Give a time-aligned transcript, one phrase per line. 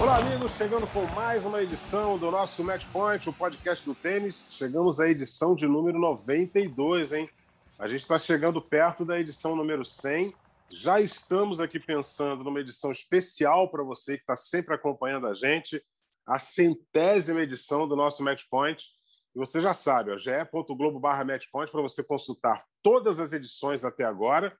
[0.00, 4.50] Olá, amigos, chegando com mais uma edição do nosso Match Point, o podcast do tênis.
[4.52, 7.30] Chegamos à edição de número 92, hein?
[7.78, 10.34] A gente está chegando perto da edição número 100.
[10.70, 15.82] Já estamos aqui pensando numa edição especial para você que está sempre acompanhando a gente,
[16.26, 18.84] a centésima edição do nosso Match Point.
[19.34, 24.04] E você já sabe, ó, ge.globo barra Matchpoint para você consultar todas as edições até
[24.04, 24.54] agora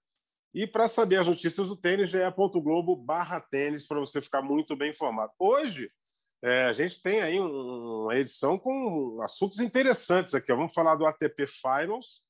[0.55, 4.91] e para saber as notícias do tênis, ge.globo barra tênis, para você ficar muito bem
[4.91, 5.33] informado.
[5.39, 5.89] Hoje,
[6.43, 10.53] é, a gente tem aí um, uma edição com assuntos interessantes aqui.
[10.53, 10.57] Ó.
[10.57, 12.21] Vamos falar do ATP Finals,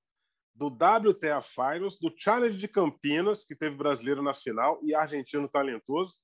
[0.55, 6.21] do WTA Finals, do Challenge de Campinas, que teve brasileiro na final e argentino talentoso.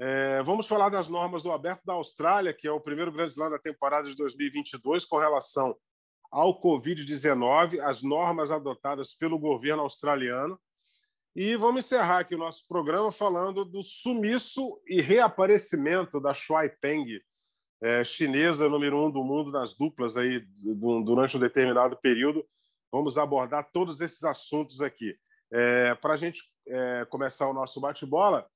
[0.00, 3.50] É, vamos falar das normas do Aberto da Austrália, que é o primeiro grande slam
[3.50, 5.76] da temporada de 2022, com relação
[6.30, 10.58] ao Covid-19, as normas adotadas pelo governo australiano.
[11.34, 17.06] E vamos encerrar aqui o nosso programa falando do sumiço e reaparecimento da Shuai Peng,
[17.82, 20.44] é, chinesa número um do mundo nas duplas aí
[21.04, 22.46] durante um determinado período.
[22.92, 25.10] Vamos abordar todos esses assuntos aqui.
[25.50, 28.46] É, Para a gente é, começar o nosso bate-bola,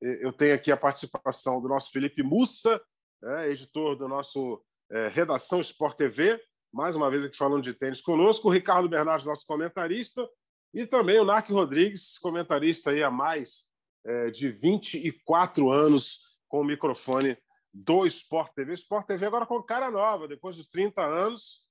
[0.00, 2.82] eu tenho aqui a participação do nosso Felipe Mussa,
[3.22, 8.00] é, editor do nosso é, Redação Sport TV, mais uma vez aqui falando de tênis
[8.00, 10.26] conosco, o Ricardo Bernardes, nosso comentarista,
[10.72, 13.64] e também o Narc Rodrigues, comentarista aí há mais
[14.04, 17.36] é, de 24 anos com o microfone
[17.72, 18.74] do Sport TV.
[18.74, 21.62] Sport TV agora com cara nova, depois dos 30 anos.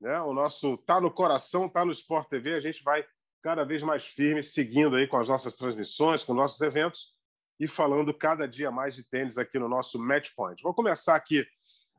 [0.00, 0.20] Né?
[0.20, 2.54] O nosso tá no coração, tá no Sport TV.
[2.54, 3.04] A gente vai
[3.42, 7.12] cada vez mais firme, seguindo aí com as nossas transmissões, com nossos eventos
[7.58, 10.62] e falando cada dia mais de tênis aqui no nosso Match Point.
[10.62, 11.46] Vou começar aqui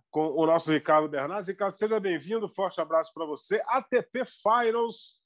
[0.10, 1.50] com o nosso Ricardo Bernardes.
[1.50, 2.48] Ricardo, seja bem-vindo.
[2.50, 3.62] Forte abraço para você.
[3.68, 5.19] ATP Finals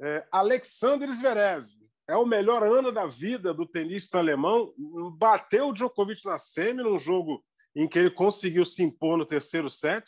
[0.00, 1.66] é, Alexander Zverev
[2.08, 4.72] é o melhor ano da vida do tenista alemão.
[5.18, 7.44] Bateu o Djokovic na semi, num jogo
[7.76, 10.04] em que ele conseguiu se impor no terceiro set.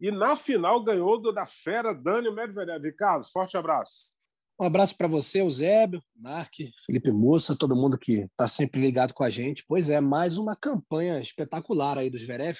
[0.00, 2.84] E na final ganhou do, da fera Daniel Medvedev.
[2.84, 4.18] Ricardo, forte abraço.
[4.60, 6.52] Um abraço para você, Eusébio, Mark,
[6.84, 9.64] Felipe Moça, todo mundo que está sempre ligado com a gente.
[9.66, 12.58] Pois é, mais uma campanha espetacular aí do Zverev.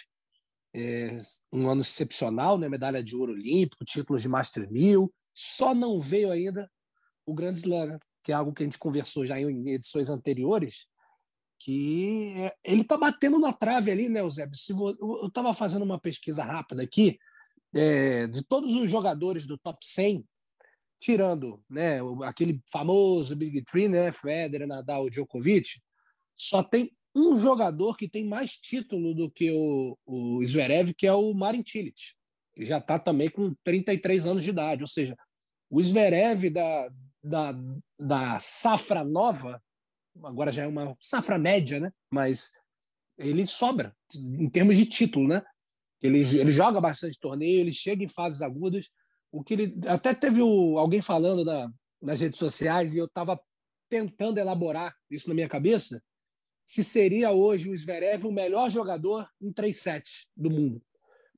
[0.74, 1.18] É
[1.52, 2.68] um ano excepcional, né?
[2.68, 6.68] medalha de ouro olímpico, títulos de Master 1000, só não veio ainda
[7.24, 7.98] o Grande Slam, né?
[8.24, 10.88] que é algo que a gente conversou já em edições anteriores,
[11.60, 14.56] que é, ele está batendo na trave ali, né, Eusébio?
[14.56, 17.16] Se eu estava fazendo uma pesquisa rápida aqui,
[17.72, 20.26] é, de todos os jogadores do top 100,
[21.00, 25.80] tirando né, aquele famoso Big Three, né, Federer, Nadal, Djokovic,
[26.36, 31.12] só tem um jogador que tem mais título do que o, o Zverev, que é
[31.12, 32.00] o Marin Cilic,
[32.54, 35.16] que já está também com 33 anos de idade, ou seja,
[35.70, 36.90] o Zverev da,
[37.22, 37.54] da,
[37.98, 39.62] da safra nova,
[40.22, 41.92] agora já é uma safra média, né?
[42.10, 42.52] mas
[43.16, 45.28] ele sobra em termos de título.
[45.28, 45.42] Né?
[46.00, 48.90] Ele, ele joga bastante torneio, ele chega em fases agudas.
[49.30, 51.70] O que ele até teve o, alguém falando na,
[52.00, 53.38] nas redes sociais e eu estava
[53.90, 56.02] tentando elaborar isso na minha cabeça
[56.68, 60.82] se seria hoje o Zverev o melhor jogador em 3 sets do mundo.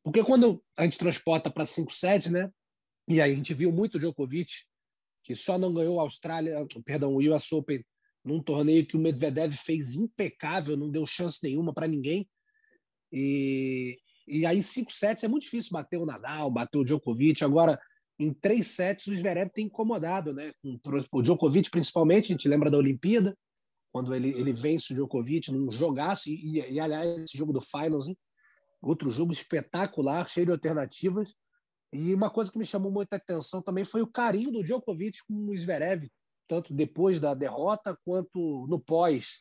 [0.02, 2.50] Porque quando a gente transporta para 5 sets, né?
[3.10, 4.52] E aí a gente viu muito Djokovic,
[5.24, 7.84] que só não ganhou a Austrália, perdão, o US Open
[8.24, 12.28] num torneio que o Medvedev fez impecável, não deu chance nenhuma para ninguém.
[13.12, 17.42] E, e aí, cinco sets é muito difícil bater o Nadal, bater o Djokovic.
[17.42, 17.80] Agora,
[18.16, 20.52] em três sets, o Zverev tem incomodado, né?
[21.10, 23.36] O Djokovic, principalmente, a gente lembra da Olimpíada,
[23.90, 28.06] quando ele, ele vence o Djokovic num jogaço, e, e aliás, esse jogo do Finals,
[28.06, 28.16] hein?
[28.80, 31.34] outro jogo espetacular, cheio de alternativas.
[31.92, 35.48] E uma coisa que me chamou muita atenção também foi o carinho do Djokovic com
[35.48, 36.08] o Zverev,
[36.46, 39.40] tanto depois da derrota quanto no pós,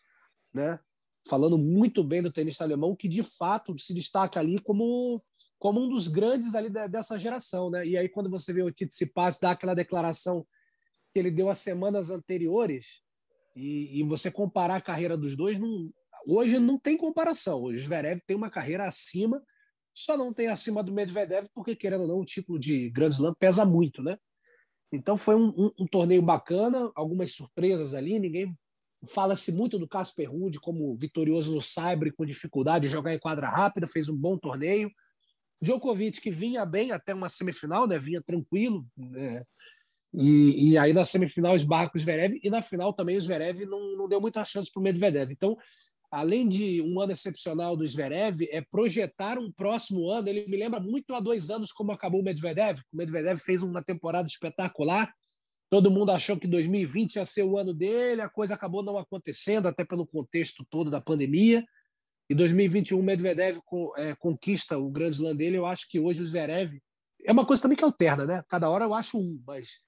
[0.53, 0.79] né?
[1.27, 5.23] Falando muito bem do tenista alemão, que de fato se destaca ali como,
[5.59, 7.85] como um dos grandes ali dessa geração, né?
[7.85, 10.45] E aí quando você vê o Tsitsipas dar aquela declaração
[11.13, 13.01] que ele deu as semanas anteriores
[13.55, 15.91] e, e você comparar a carreira dos dois, não,
[16.25, 17.63] hoje não tem comparação.
[17.63, 19.43] O Zverev tem uma carreira acima
[19.93, 23.33] só não tem acima do Medvedev, porque, querendo ou não, o título de Grand Slam
[23.37, 24.17] pesa muito, né?
[24.91, 28.57] Então foi um, um, um torneio bacana, algumas surpresas ali, ninguém
[29.07, 33.47] fala-se muito do Casper Ruud como vitorioso no Sabre com dificuldade de jogar em quadra
[33.47, 34.91] rápida, fez um bom torneio.
[35.61, 37.99] Djokovic, que vinha bem até uma semifinal, né?
[37.99, 39.43] vinha tranquilo, né?
[40.13, 43.65] e, e aí na semifinal esbarra com o Zverev, e na final também o Zverev
[43.65, 45.31] não, não deu muita chance para o Medvedev.
[45.31, 45.57] Então,
[46.11, 50.27] além de um ano excepcional do Zverev, é projetar um próximo ano.
[50.27, 52.79] Ele me lembra muito há dois anos como acabou o Medvedev.
[52.91, 55.13] O Medvedev fez uma temporada espetacular.
[55.69, 59.67] Todo mundo achou que 2020 ia ser o ano dele, a coisa acabou não acontecendo,
[59.67, 61.63] até pelo contexto todo da pandemia.
[62.27, 63.59] E 2021 o Medvedev
[63.97, 65.57] é, conquista o grande slam dele.
[65.57, 66.79] Eu acho que hoje o Zverev
[67.23, 68.43] é uma coisa também que alterna, né?
[68.47, 69.83] Cada hora eu acho um, mas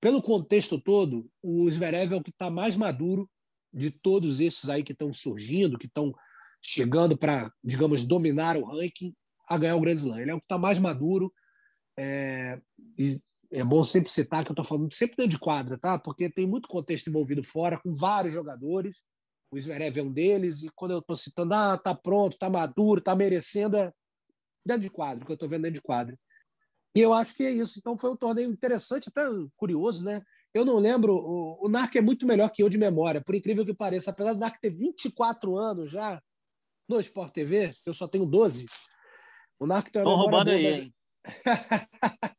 [0.00, 3.30] pelo contexto todo, o Zverev é o que está mais maduro
[3.72, 6.14] de todos esses aí que estão surgindo, que estão
[6.60, 9.14] chegando para, digamos, dominar o ranking
[9.48, 10.20] a ganhar o Grand Slam.
[10.20, 11.32] Ele é o que está mais maduro.
[11.98, 12.60] É,
[13.50, 15.98] é bom sempre citar que eu estou falando sempre dentro de quadra, tá?
[15.98, 19.02] Porque tem muito contexto envolvido fora, com vários jogadores
[19.52, 23.02] o Zverev é um deles, e quando eu estou citando, ah, tá pronto, tá maduro,
[23.02, 23.92] tá merecendo, é
[24.64, 26.18] dentro de quadro, que eu estou vendo dentro de quadro.
[26.96, 27.78] E eu acho que é isso.
[27.78, 29.22] Então foi um torneio interessante, até
[29.54, 30.22] curioso, né?
[30.54, 33.64] Eu não lembro, o, o Narc é muito melhor que eu de memória, por incrível
[33.64, 34.10] que pareça.
[34.10, 36.22] Apesar do Narc ter 24 anos já
[36.88, 38.66] no Sport TV, eu só tenho 12.
[39.58, 40.92] O Narc tem uma Estão roubando boa, aí,
[41.24, 42.32] mas...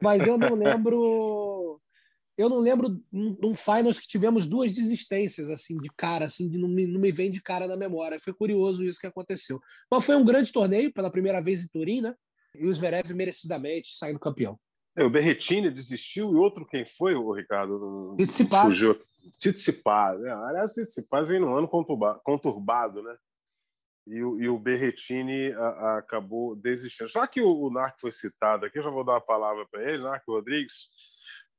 [0.00, 1.80] mas eu não lembro
[2.38, 6.68] eu não lembro num finals que tivemos duas desistências assim de cara, assim, de não
[6.68, 8.20] me, não me vem de cara na memória.
[8.20, 9.58] Foi curioso isso que aconteceu.
[9.90, 12.14] Mas foi um grande torneio pela primeira vez em Turim, né?
[12.54, 14.56] E o Zverev merecidamente saindo campeão.
[14.98, 18.14] É, o Berretini desistiu e outro quem foi, o Ricardo?
[18.16, 18.62] Tsitsipas.
[18.62, 18.96] Fugiu.
[19.38, 20.20] Tsitsipas.
[20.20, 20.32] Né?
[20.32, 23.16] Aliás, Tsitsipas vem num ano conturbado, né?
[24.06, 27.10] E o, e o Berretini a, a, acabou desistindo.
[27.10, 29.82] Só que o, o Narc foi citado aqui, eu já vou dar a palavra para
[29.82, 30.88] ele, Narc Rodrigues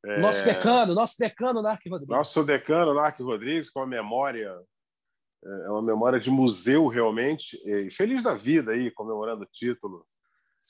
[0.06, 0.20] é...
[0.20, 2.16] Nosso decano, nosso decano Narc Rodrigues.
[2.16, 4.56] Nosso decano Narc Rodrigues, com a memória,
[5.44, 10.06] é, é uma memória de museu realmente, e feliz da vida aí, comemorando o título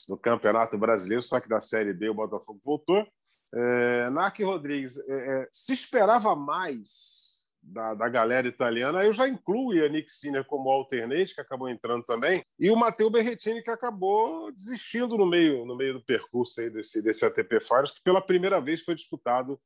[0.10, 3.08] do Campeonato Brasileiro, só que da Série B o Botafogo voltou.
[3.54, 4.10] É,
[4.44, 7.30] Rodrigues, é, é, se esperava mais
[7.62, 12.04] da, da galera italiana, eu já incluo o Yannick Sinner como alternate, que acabou entrando
[12.04, 16.70] também, e o Matteo Berrettini, que acabou desistindo no meio, no meio do percurso aí
[16.70, 19.60] desse, desse ATP Finals, que pela primeira vez foi disputado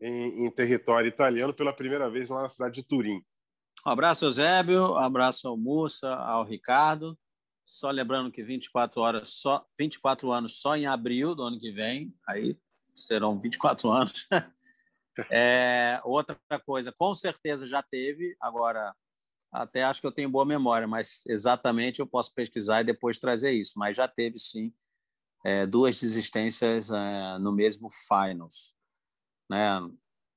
[0.00, 3.20] em, em, território italiano, pela primeira vez lá na cidade de Turim.
[3.86, 7.16] Um abraço, Eusébio, um abraço ao Mussa, ao Ricardo.
[7.68, 12.16] Só lembrando que 24 horas só 24 anos só em abril do ano que vem,
[12.26, 12.58] aí
[12.94, 14.26] serão 24 anos.
[15.32, 18.94] É, outra coisa, com certeza já teve, agora
[19.50, 23.50] até acho que eu tenho boa memória, mas exatamente eu posso pesquisar e depois trazer
[23.50, 23.72] isso.
[23.76, 24.72] Mas já teve sim
[25.44, 28.76] é, duas desistências é, no mesmo finals,
[29.50, 29.80] né?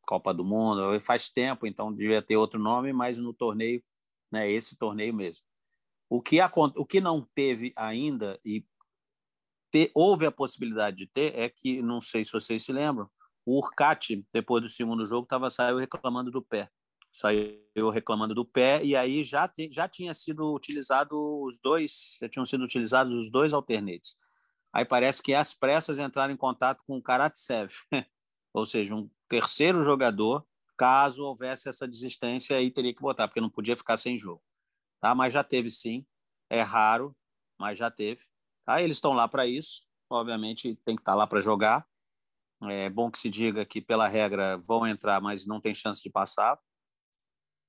[0.08, 3.84] Copa do Mundo, faz tempo, então devia ter outro nome, mas no torneio,
[4.32, 4.52] né?
[4.52, 5.46] Esse torneio mesmo.
[6.12, 6.40] O que,
[6.76, 8.66] o que não teve ainda e
[9.72, 13.10] ter, houve a possibilidade de ter é que não sei se vocês se lembram,
[13.46, 16.70] o Urcati, depois do segundo jogo, tava, saiu reclamando do pé.
[17.14, 21.16] Saiu reclamando do pé, e aí já, te, já tinha sido utilizado
[21.46, 24.18] os dois, já tinham sido utilizados os dois alternates.
[24.74, 27.72] Aí parece que as pressas entraram em contato com o Karatsev,
[28.54, 30.46] ou seja, um terceiro jogador,
[30.78, 34.44] caso houvesse essa desistência, aí teria que botar, porque não podia ficar sem jogo.
[35.02, 35.14] Tá?
[35.16, 36.06] Mas já teve sim,
[36.50, 37.16] é raro,
[37.60, 38.24] mas já teve.
[38.66, 38.82] Tá?
[38.82, 41.86] Eles estão lá para isso, obviamente tem que estar tá lá para jogar,
[42.70, 46.10] é bom que se diga que, pela regra, vão entrar, mas não tem chance de
[46.10, 46.60] passar.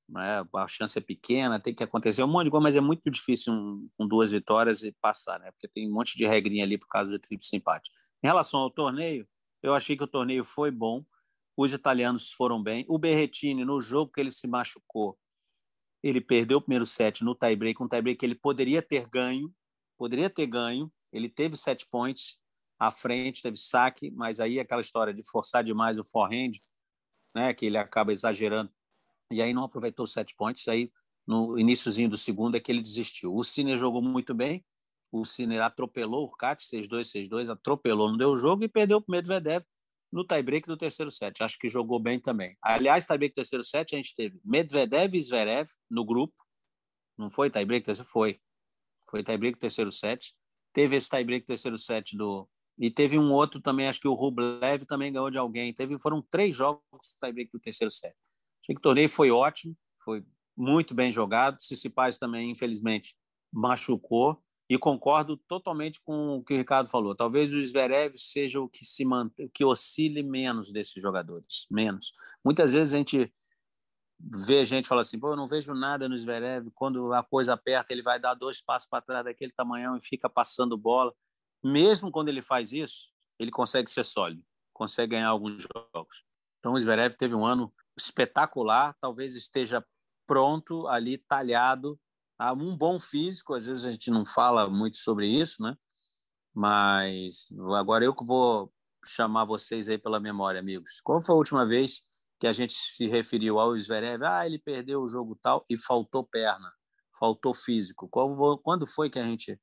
[0.09, 0.45] Né?
[0.55, 3.53] A chance é pequena, tem que acontecer um monte de coisa, mas é muito difícil
[3.55, 5.51] um, com duas vitórias e passar, né?
[5.53, 7.91] porque tem um monte de regrinha ali por causa do tríplice empate.
[8.23, 9.27] Em relação ao torneio,
[9.63, 11.05] eu achei que o torneio foi bom,
[11.57, 12.85] os italianos foram bem.
[12.89, 15.19] O Berretini, no jogo que ele se machucou,
[16.03, 19.53] ele perdeu o primeiro set no tie-break, um tie-break que ele poderia ter ganho,
[19.97, 22.39] poderia ter ganho, ele teve sete points,
[22.79, 26.53] à frente, teve saque, mas aí aquela história de forçar demais o forehand,
[27.35, 28.73] né, que ele acaba exagerando,
[29.31, 30.91] e aí não aproveitou sete pontos, aí
[31.27, 33.35] no iníciozinho do segundo é que ele desistiu.
[33.35, 34.65] O Cine jogou muito bem,
[35.13, 39.05] o Cine atropelou o Cat, 6-2, 6-2, atropelou, não deu o jogo e perdeu o
[39.09, 39.65] Medvedev
[40.13, 41.43] no tie-break do terceiro set.
[41.43, 42.57] Acho que jogou bem também.
[42.63, 46.35] Aliás, tie-break do terceiro set, a gente teve Medvedev e Zverev no grupo.
[47.17, 47.95] Não foi tie-break?
[48.05, 48.39] Foi.
[49.09, 50.35] Foi tie-break do terceiro set.
[50.73, 54.15] Teve esse tie-break do terceiro set do, e teve um outro também, acho que o
[54.15, 55.73] Rublev também ganhou de alguém.
[55.73, 56.83] Teve, foram três jogos
[57.21, 58.15] tie-break do terceiro set.
[58.63, 60.25] Achei que o torneio foi ótimo, foi
[60.57, 61.63] muito bem jogado.
[61.63, 63.15] Cicipaz também, infelizmente,
[63.53, 64.43] machucou.
[64.69, 67.15] E concordo totalmente com o que o Ricardo falou.
[67.15, 72.13] Talvez o Zverev seja o que se mantém, que oscile menos desses jogadores, menos.
[72.45, 73.33] Muitas vezes a gente
[74.19, 76.71] vê gente falar assim, pô, eu não vejo nada no Zverev.
[76.75, 80.29] Quando a coisa aperta, ele vai dar dois passos para trás daquele tamanhão e fica
[80.29, 81.13] passando bola
[81.63, 84.43] mesmo quando ele faz isso, ele consegue ser sólido,
[84.73, 86.25] consegue ganhar alguns jogos.
[86.59, 89.85] Então o Zverev teve um ano espetacular, talvez esteja
[90.27, 91.99] pronto ali, talhado,
[92.51, 93.55] um bom físico.
[93.55, 95.77] Às vezes a gente não fala muito sobre isso, né?
[96.55, 98.73] Mas agora eu que vou
[99.05, 101.01] chamar vocês aí pela memória, amigos.
[101.03, 102.03] Qual foi a última vez
[102.41, 104.25] que a gente se referiu ao Zverev?
[104.25, 106.73] Ah, ele perdeu o jogo tal e faltou perna,
[107.19, 108.09] faltou físico.
[108.09, 109.61] Qual, quando foi que a gente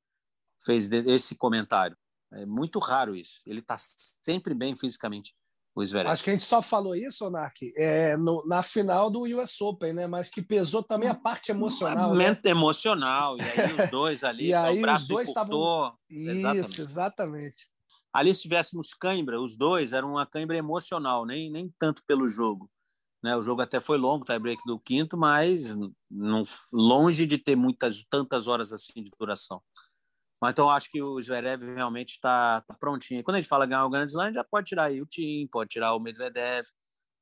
[0.63, 1.97] fez esse comentário?
[2.33, 3.41] É muito raro isso.
[3.45, 5.33] Ele está sempre bem fisicamente
[5.81, 6.11] o Zverev.
[6.11, 9.93] Acho que a gente só falou isso, Nark, é, no, na final do US Open,
[9.93, 10.07] né?
[10.07, 12.13] Mas que pesou também a parte emocional.
[12.13, 12.39] Né?
[12.45, 13.37] emocional.
[13.37, 15.93] E aí os dois ali, e aí o braço os dois estavam.
[16.09, 16.81] Isso, exatamente.
[16.81, 17.69] exatamente.
[18.11, 22.69] Ali, se tivéssemos cãibra, os dois eram uma cãibra emocional, nem, nem tanto pelo jogo.
[23.21, 23.35] Né?
[23.35, 25.75] O jogo até foi longo, tie break do quinto, mas
[26.09, 26.43] não,
[26.73, 29.61] longe de ter muitas tantas horas assim de duração.
[30.41, 33.23] Mas então acho que o Zverev realmente está tá prontinho.
[33.23, 35.69] Quando a gente fala ganhar o Grand Slam, já pode tirar aí o Tim, pode
[35.69, 36.65] tirar o Medvedev,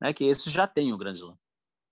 [0.00, 0.12] né?
[0.12, 1.36] Que esse já tem o Grand Slam.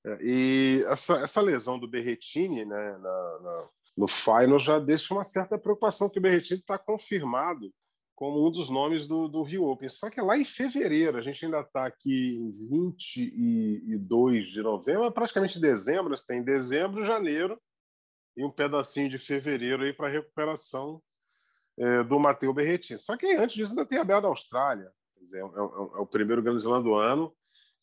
[0.07, 5.25] É, e essa, essa lesão do Berretini, né, na, na, no final já deixa uma
[5.25, 7.73] certa preocupação que o Berretini está confirmado
[8.15, 9.89] como um dos nomes do, do Rio Open.
[9.89, 15.11] Só que é lá em fevereiro, a gente ainda está aqui em 22 de novembro,
[15.13, 17.57] praticamente dezembro, você tem dezembro, janeiro
[18.37, 21.03] e um pedacinho de fevereiro aí para recuperação
[21.79, 22.99] é, do Matteo Berrettini.
[22.99, 24.91] Só que antes disso ainda tem a Bela da Austrália.
[25.21, 27.35] Dizer, é, é, é, o primeiro Grande Slam do ano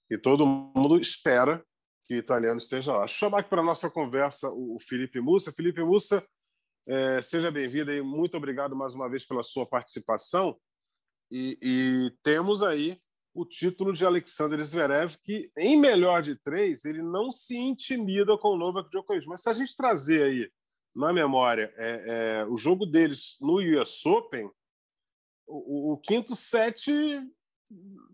[0.09, 1.63] e todo mundo espera
[2.05, 2.99] que o italiano esteja lá.
[3.01, 5.51] Deixa eu chamar aqui para a nossa conversa o Felipe Mussa.
[5.51, 6.25] Felipe Mussa,
[6.87, 10.57] é, seja bem-vindo e muito obrigado mais uma vez pela sua participação.
[11.31, 12.97] E, e, temos aí
[13.33, 18.49] o título de Alexander Zverev, que em melhor de três, ele não se intimida com
[18.49, 19.25] o Novak Djokovic.
[19.25, 20.51] Mas se a gente trazer aí
[20.95, 24.49] na memória é, é, o jogo deles no US Open,
[25.47, 26.91] o, o, quinto set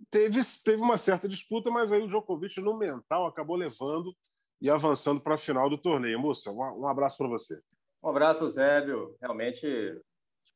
[0.10, 4.16] teve, teve uma certa disputa, mas aí o Djokovic, no mental, acabou levando
[4.62, 6.20] e avançando para a final do torneio.
[6.20, 7.62] Moça, um, um abraço para você.
[8.04, 9.16] Um abraço, Zébio.
[9.22, 9.68] Realmente,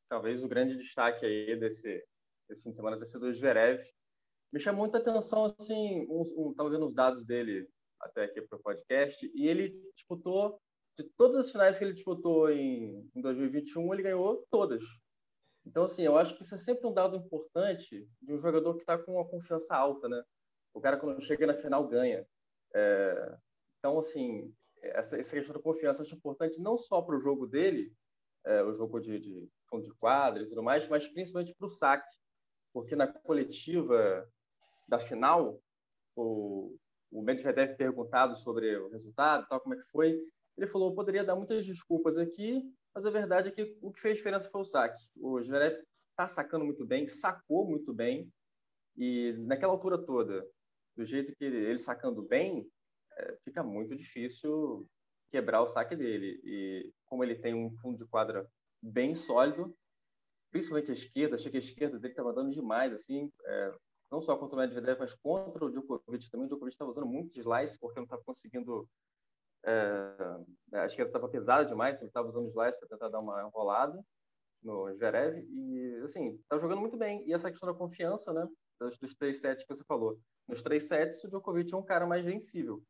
[0.08, 2.02] talvez o grande destaque aí desse,
[2.48, 3.82] desse fim de semana tenha sido o Zverev.
[4.52, 7.68] Me chamou muita atenção, assim, um, um, vendo os dados dele
[8.00, 10.60] até aqui para o podcast, e ele disputou
[10.96, 14.82] de todas as finais que ele disputou em, em 2021, ele ganhou todas.
[15.66, 18.82] Então, assim, eu acho que isso é sempre um dado importante de um jogador que
[18.82, 20.22] está com uma confiança alta, né?
[20.72, 22.26] O cara, quando chega na final, ganha.
[22.74, 23.38] É...
[23.78, 27.92] Então, assim, essa, essa questão da confiança acho importante não só para o jogo dele,
[28.44, 31.68] é, o jogo de, de fundo de quadra e tudo mais, mas principalmente para o
[31.68, 32.16] saque.
[32.72, 34.28] Porque na coletiva
[34.86, 35.60] da final,
[36.14, 36.76] o,
[37.10, 40.20] o Medvedev perguntado sobre o resultado, tal, como é que foi,
[40.56, 42.62] ele falou: poderia dar muitas desculpas aqui,
[42.94, 45.02] mas a verdade é que o que fez diferença foi o saque.
[45.16, 48.30] O Zverev está sacando muito bem, sacou muito bem,
[48.96, 50.46] e naquela altura toda,
[50.96, 52.68] do jeito que ele, ele sacando bem,
[53.16, 54.86] é, fica muito difícil
[55.30, 56.40] quebrar o saque dele.
[56.44, 58.48] E como ele tem um fundo de quadra
[58.80, 59.76] bem sólido,
[60.50, 63.74] principalmente a esquerda, achei que a esquerda dele estava dando demais, assim, é,
[64.10, 66.46] não só contra o Medvedev, mas contra o Djokovic também.
[66.46, 68.88] O Djokovic estava usando muito slice porque não estava conseguindo
[69.66, 74.04] é, a esquerda estava pesada demais, estava usando slice para tentar dar uma enrolada
[74.62, 77.26] no Zverev e assim está jogando muito bem.
[77.28, 78.48] E essa questão da confiança né
[78.80, 80.18] dos, dos três sets que você falou.
[80.48, 82.82] Nos três sets o Djokovic é um cara mais vencível.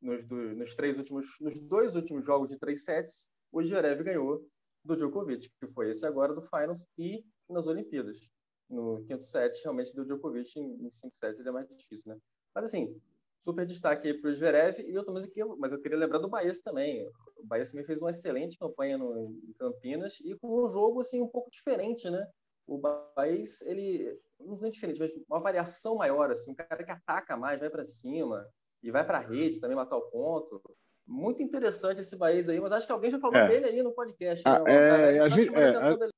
[0.00, 4.46] Nos, do, nos três últimos nos dois últimos jogos de três sets o Zverev ganhou
[4.84, 8.30] do Djokovic que foi esse agora do Finals e nas Olimpíadas.
[8.68, 12.18] No quinto set realmente do Djokovic em, em cinco sets ele é mais difícil né?
[12.54, 12.98] Mas assim
[13.44, 16.60] super destaque aí para o Zverev e eu mas mas eu queria lembrar do Baez
[16.60, 17.06] também.
[17.36, 21.20] O Baez também fez uma excelente campanha no, em Campinas e com um jogo assim
[21.20, 22.26] um pouco diferente, né?
[22.66, 27.36] O Baez, ele não é diferente, mas uma variação maior assim, um cara que ataca
[27.36, 28.48] mais, vai para cima
[28.82, 30.62] e vai para a rede também matar o ponto.
[31.06, 33.46] Muito interessante esse Baez aí, mas acho que alguém já falou é.
[33.46, 34.42] dele aí no podcast.
[34.46, 35.16] Ah, né?
[35.16, 36.08] é, a, gente, é, a,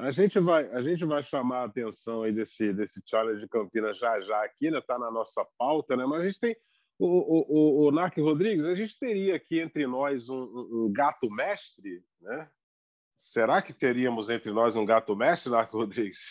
[0.00, 3.98] a, gente vai, a gente vai chamar a atenção aí desse, desse challenge de Campinas
[3.98, 4.80] já já aqui, né?
[4.80, 6.04] Tá na nossa pauta, né?
[6.06, 6.56] Mas a gente tem
[6.98, 11.30] o, o, o, o Narc Rodrigues, a gente teria aqui entre nós um, um, gato
[11.30, 12.48] mestre, né?
[13.14, 16.30] Será que teríamos entre nós um gato mestre, Narc Rodrigues?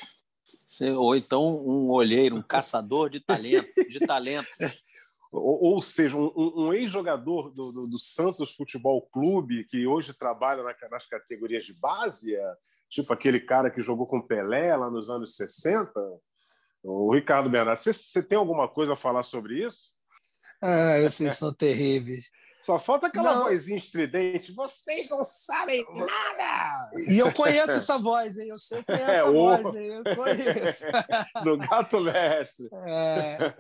[0.98, 4.48] Ou então um olheiro, um caçador de talento, de talento.
[5.32, 10.64] Ou, ou, seja, um, um ex-jogador do, do, do, Santos Futebol Clube que hoje trabalha
[10.64, 12.56] na, nas categorias de base, é,
[12.90, 15.92] tipo aquele cara que jogou com Pelé lá nos anos 60.
[16.84, 19.94] O Ricardo Bernardo, você, você tem alguma coisa a falar sobre isso?
[20.62, 22.30] Ah, vocês são terríveis.
[22.62, 23.44] Só falta aquela não.
[23.46, 24.52] vozinha estridente.
[24.52, 26.90] Vocês não sabem nada!
[27.08, 28.50] E eu conheço essa voz, hein?
[28.50, 29.88] Eu sei que é essa é, voz, hein?
[29.88, 30.86] Eu conheço.
[31.44, 32.70] Do Gato Mestre.
[32.86, 33.56] É.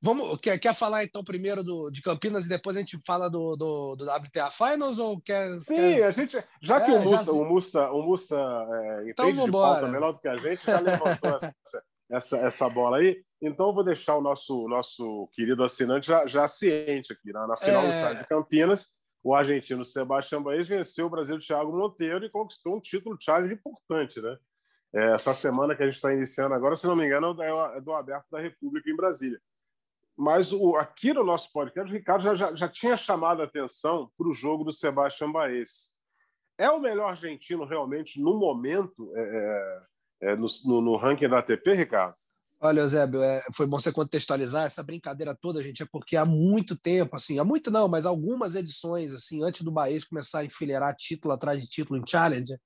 [0.00, 3.56] Vamos, quer, quer falar então primeiro do, de Campinas e depois a gente fala do,
[3.56, 5.60] do, do WTA Finals ou quer?
[5.60, 6.04] Sim, quer...
[6.04, 7.32] a gente já é, que o Mussa, já...
[7.32, 10.78] o Mussa, o Mussa é, então, entende de pauta melhor do que a gente, já
[10.78, 11.54] levantou essa,
[12.10, 13.20] essa, essa bola aí.
[13.42, 17.32] Então, eu vou deixar o nosso, nosso querido assinante já, já ciente aqui.
[17.32, 18.14] Na, na final é...
[18.14, 22.80] do de Campinas, o argentino Sebastião Baez venceu o brasileiro Thiago Monteiro e conquistou um
[22.80, 24.36] título challenge importante, né?
[24.94, 27.92] É, essa semana que a gente está iniciando agora, se não me engano, é do
[27.92, 29.38] Aberto da República em Brasília.
[30.18, 34.10] Mas o, aqui no nosso podcast, o Ricardo já, já, já tinha chamado a atenção
[34.18, 35.94] para o jogo do Sebastião Baez.
[36.58, 41.38] É o melhor argentino realmente no momento é, é é, no, no, no, ranking da
[41.38, 42.14] ATP, Ricardo?
[42.60, 46.76] Olha, Eusébio, é, foi bom você contextualizar essa brincadeira toda, gente, é porque há muito
[46.76, 50.94] tempo, assim, há muito não, mas algumas edições, assim, antes do Baez começar a enfileirar
[50.96, 52.58] título atrás de título em Challenger,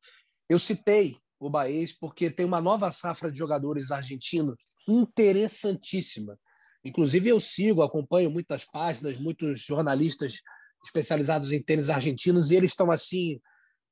[0.48, 4.56] eu citei o Baez porque tem uma nova safra de jogadores argentinos
[4.88, 6.38] interessantíssima.
[6.84, 10.40] Inclusive, eu sigo, acompanho muitas páginas, muitos jornalistas
[10.84, 13.40] especializados em tênis argentinos, e eles estão, assim,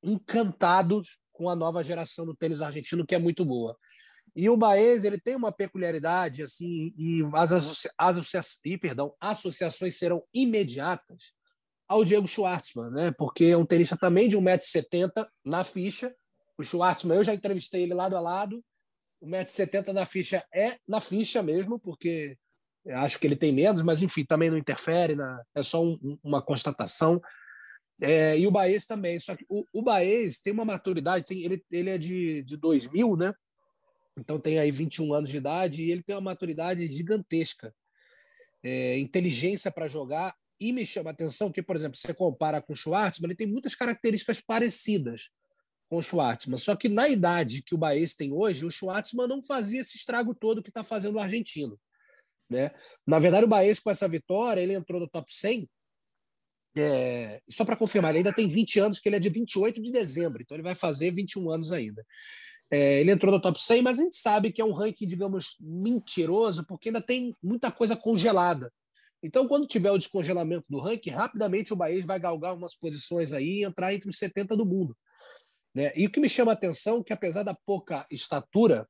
[0.03, 3.77] encantados com a nova geração do tênis argentino, que é muito boa.
[4.35, 9.97] E o Baez ele tem uma peculiaridade, assim, e as, associa associa e, perdão, associações
[9.97, 11.33] serão imediatas
[11.89, 13.13] ao Diego Schwartzman, né?
[13.19, 16.15] porque é um tenista também de 1,70m na ficha.
[16.57, 18.65] O Schwartzman, eu já entrevistei ele lado a lado.
[19.21, 22.39] 1,70m na ficha é na ficha mesmo, porque
[22.89, 26.43] acho que ele tem menos, mas enfim, também não interfere, na, é só um, uma
[26.43, 27.21] constatação.
[28.01, 29.19] É, e o Baez também.
[29.21, 33.17] Só que o, o Baez tem uma maturidade, tem, ele, ele é de, de 2000,
[33.17, 33.35] né?
[34.19, 37.75] Então tem aí 21 anos de idade e ele tem uma maturidade gigantesca.
[38.63, 40.35] É, inteligência para jogar.
[40.59, 43.47] E me chama a atenção que, por exemplo, você compara com o Schwartzman, ele tem
[43.47, 45.31] muitas características parecidas
[45.89, 46.59] com o Schwartzman.
[46.59, 50.35] Só que na idade que o Baez tem hoje, o Schwartzman não fazia esse estrago
[50.35, 51.81] todo que está fazendo o argentino.
[52.51, 52.71] Né?
[53.07, 55.69] Na verdade, o Baez, com essa vitória, ele entrou no top 100
[56.77, 59.91] é, só para confirmar, ele ainda tem 20 anos, que ele é de 28 de
[59.91, 62.05] dezembro, então ele vai fazer 21 anos ainda.
[62.71, 65.57] É, ele entrou no top 100, mas a gente sabe que é um ranking, digamos,
[65.61, 68.73] mentiroso, porque ainda tem muita coisa congelada.
[69.23, 73.59] Então, quando tiver o descongelamento do ranking, rapidamente o Bahia vai galgar umas posições aí
[73.59, 74.97] e entrar entre os 70 do mundo.
[75.75, 75.93] Né?
[75.97, 78.89] E o que me chama a atenção é que, apesar da pouca estatura,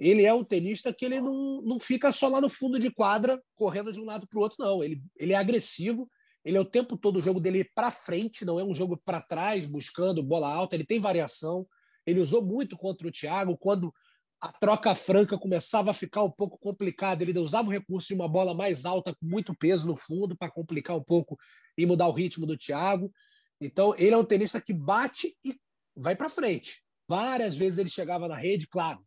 [0.00, 3.40] ele é um tenista que ele não, não fica só lá no fundo de quadra,
[3.54, 4.82] correndo de um lado para o outro, não.
[4.82, 6.10] Ele, ele é agressivo,
[6.42, 9.20] ele é o tempo todo o jogo dele para frente, não é um jogo para
[9.20, 10.74] trás, buscando bola alta.
[10.74, 11.66] Ele tem variação.
[12.06, 13.92] Ele usou muito contra o Thiago quando
[14.40, 17.22] a troca franca começava a ficar um pouco complicada.
[17.22, 20.50] Ele usava o recurso de uma bola mais alta com muito peso no fundo para
[20.50, 21.38] complicar um pouco
[21.76, 23.12] e mudar o ritmo do Thiago.
[23.60, 25.54] Então, ele é um tenista que bate e
[25.94, 26.82] vai para frente.
[27.06, 29.04] Várias vezes ele chegava na rede, claro,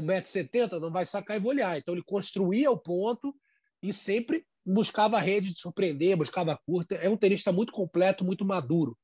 [0.00, 1.78] com 1,70m, não vai sacar e vou olhar.
[1.78, 3.34] Então, ele construía o ponto
[3.82, 6.94] e sempre buscava a rede de surpreender, buscava a curta.
[6.96, 8.96] É um tenista muito completo, muito maduro.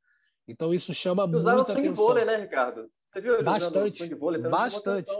[0.49, 1.81] Então isso chama muito atenção.
[1.81, 2.91] Usava vôlei, né, Ricardo?
[3.07, 5.13] Você viu ele bastante, vôlei, bastante.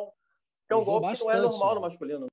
[0.69, 2.27] é um golpe bastante, que não é normal no masculino.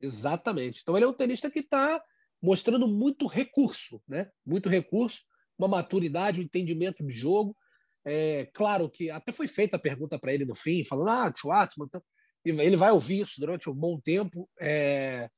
[0.00, 0.80] Exatamente.
[0.82, 2.02] Então ele é um tenista que está
[2.40, 4.30] mostrando muito recurso, né?
[4.46, 5.22] Muito recurso,
[5.58, 7.56] uma maturidade, um entendimento de jogo.
[8.04, 11.86] É, claro que até foi feita a pergunta para ele no fim, falando, ah, Schwartzman,
[11.86, 12.02] então...
[12.44, 14.48] ele vai ouvir isso durante um bom tempo.
[14.60, 15.28] É,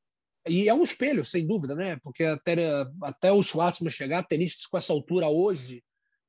[0.46, 1.96] e é um espelho, sem dúvida, né?
[2.02, 2.56] Porque até,
[3.02, 5.82] até o Schwartzman chegar, tenistas com essa altura hoje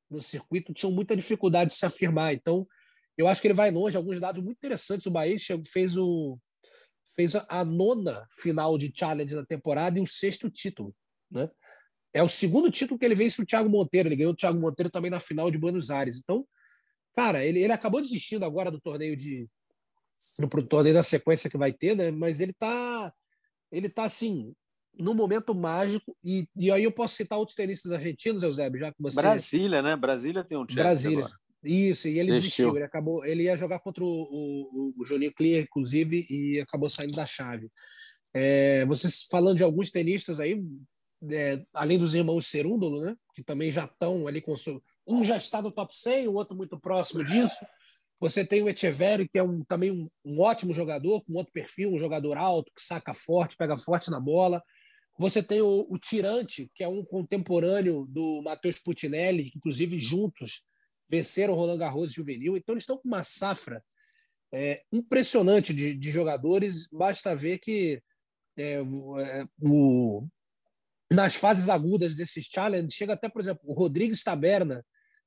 [0.10, 2.34] no circuito tinham muita dificuldade de se afirmar.
[2.34, 2.68] Então,
[3.18, 3.98] eu acho que ele vai longe.
[3.98, 5.06] Alguns dados muito interessantes.
[5.06, 6.40] O Bahia fez, o,
[7.16, 10.96] fez a nona final de challenge na temporada e o sexto título.
[11.30, 11.50] Né?
[12.14, 14.08] É o segundo título que ele vence o Thiago Monteiro.
[14.08, 16.18] Ele ganhou o Thiago Monteiro também na final de Buenos Aires.
[16.18, 16.48] Então,
[17.14, 19.48] cara, ele, ele acabou desistindo agora do torneio de.
[20.40, 22.12] No torneio da sequência que vai ter, né?
[22.12, 23.14] Mas ele está
[23.72, 24.54] ele está assim,
[24.98, 29.02] num momento mágico, e, e aí eu posso citar outros tenistas argentinos, Eusébio, já que
[29.02, 29.22] você.
[29.22, 29.96] Brasília, né?
[29.96, 31.26] Brasília tem um Brasília.
[31.26, 31.34] Agora.
[31.64, 32.68] Isso, e ele desistiu.
[32.68, 32.76] desistiu.
[32.78, 37.16] Ele acabou, ele ia jogar contra o, o, o Juninho Clear, inclusive, e acabou saindo
[37.16, 37.70] da chave.
[38.34, 40.64] É, vocês falando de alguns tenistas aí,
[41.32, 43.16] é, além dos irmãos Cerúndolo, né?
[43.34, 46.56] Que também já estão ali com o um já está no top 100, o outro
[46.56, 47.66] muito próximo disso.
[48.20, 51.94] Você tem o Echeverri, que é um, também um, um, ótimo jogador, com outro perfil,
[51.94, 54.64] um jogador alto, que saca forte, pega forte na bola.
[55.18, 60.64] Você tem o, o Tirante, que é um contemporâneo do Matheus Putinelli, que inclusive juntos
[61.10, 62.56] venceram o Roland Garros juvenil.
[62.56, 63.84] Então eles estão com uma safra
[64.54, 66.88] é, impressionante de, de, jogadores.
[66.92, 68.02] Basta ver que
[68.58, 70.26] é, é o,
[71.12, 74.84] nas fases agudas desses challenges, chega até, por exemplo, o Rodrigues Taberna,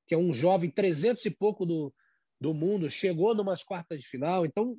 [0.07, 1.93] que é um jovem 300 e pouco do,
[2.41, 4.47] do mundo, chegou numas quartas de final.
[4.47, 4.77] Então,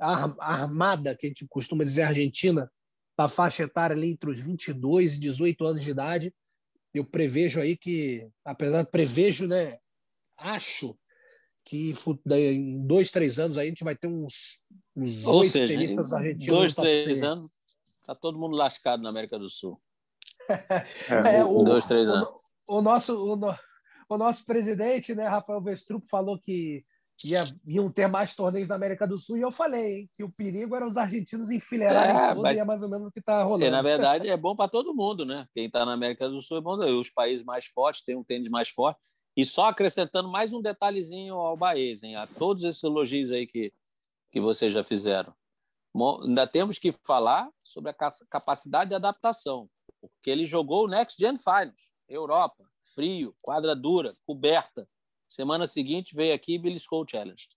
[0.00, 2.70] a, armada, que a gente costuma dizer Argentina,
[3.16, 6.34] da faixa etária ali entre os 22 e 18 anos de idade,
[6.92, 9.78] eu prevejo aí que, apesar de prevejo, né,
[10.36, 10.96] acho
[11.64, 11.92] que
[12.30, 14.64] em dois, três anos aí a gente vai ter uns,
[14.94, 16.46] uns Ou seja, tenistas argentinos.
[16.46, 17.50] Dois, três anos,
[18.04, 19.80] tá todo mundo lascado na América do Sul.
[20.48, 22.28] é, é, o, dois, três anos.
[22.68, 23.56] O, o nosso, o,
[24.08, 26.84] o, nosso presidente, né, Rafael Vestrup, falou que
[27.22, 30.30] ia, iam ter mais torneios na América do Sul e eu falei hein, que o
[30.30, 33.42] perigo era os argentinos enfileirarem é, tudo e é mais ou menos o que está
[33.42, 33.70] rolando.
[33.70, 35.46] na verdade, é bom para todo mundo, né?
[35.54, 36.76] Quem está na América do Sul é bom.
[36.98, 38.98] Os países mais fortes têm um tênis mais forte.
[39.36, 42.14] E só acrescentando mais um detalhezinho ao Baez, hein?
[42.14, 43.72] a todos esses elogios aí que,
[44.30, 45.34] que vocês já fizeram.
[46.22, 47.94] Ainda temos que falar sobre a
[48.28, 49.68] capacidade de adaptação,
[50.00, 54.88] porque ele jogou o Next Gen Finals, Europa, frio, quadra dura, coberta.
[55.34, 57.48] Semana seguinte veio aqui e beliscou o Challenge.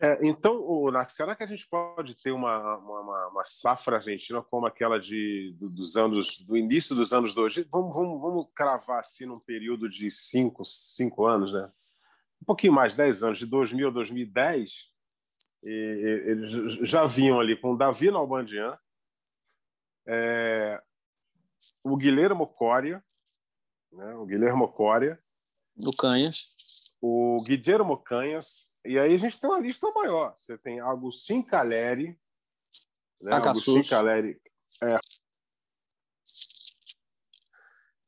[0.00, 4.64] É, então, Narc, será que a gente pode ter uma, uma, uma safra argentina como
[4.64, 7.66] aquela de, do, dos anos do início dos anos 2000?
[7.72, 11.64] Vamos, vamos, vamos cravar assim num período de cinco, cinco anos, né?
[12.40, 14.92] Um pouquinho mais, dez anos, de 2000 a 2010,
[15.64, 18.78] e, eles já vinham ali com o Davi Nalbandian,
[20.06, 20.80] é,
[21.82, 23.02] o Guilherme Coria,
[23.90, 24.14] né?
[24.14, 25.20] o Guilherme Coria,
[25.78, 26.48] do Canhas,
[27.00, 30.34] o Guilherme Canhas, e aí a gente tem uma lista maior.
[30.36, 32.18] Você tem Agustin Caleri,
[33.20, 33.34] né?
[33.34, 34.40] Agustin Caleri.
[34.82, 34.96] É.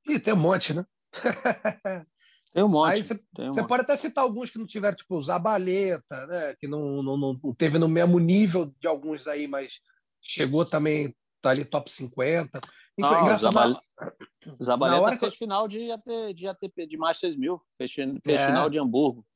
[0.08, 0.84] E tem um monte, né?
[2.52, 3.04] Tem um monte.
[3.04, 6.56] Você, você pode até citar alguns que não tiveram, tipo, o Zabaleta, né?
[6.58, 9.80] Que não, não, não teve no mesmo nível de alguns aí, mas
[10.20, 12.58] chegou também, tá ali top 50.
[13.00, 13.82] Não, Zabal...
[14.62, 15.38] Zabaleta fez que...
[15.38, 18.46] final de, AT, de ATP, de 6 mil, fez, fez é.
[18.46, 19.26] final de Hamburgo.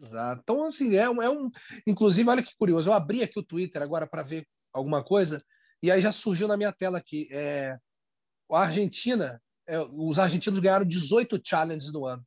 [0.00, 0.40] Exato.
[0.42, 1.50] Então, assim, é um, é um.
[1.86, 5.42] Inclusive, olha que curioso, eu abri aqui o Twitter agora para ver alguma coisa,
[5.82, 7.28] e aí já surgiu na minha tela aqui.
[7.30, 7.76] É,
[8.50, 12.24] a Argentina, é, os argentinos ganharam 18 challenges no ano.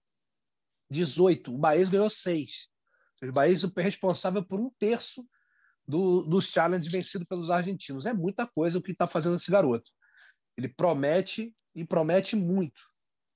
[0.90, 1.54] 18.
[1.54, 2.70] O Baez ganhou 6.
[3.24, 5.26] O Baez é responsável por um terço
[5.88, 8.06] do, dos challenges vencidos pelos argentinos.
[8.06, 9.92] É muita coisa o que está fazendo esse garoto.
[10.58, 12.82] Ele promete e promete muito.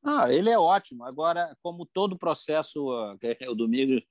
[0.03, 1.03] Ah, ele é ótimo.
[1.03, 2.87] Agora, como todo processo,
[3.49, 4.01] o Domingo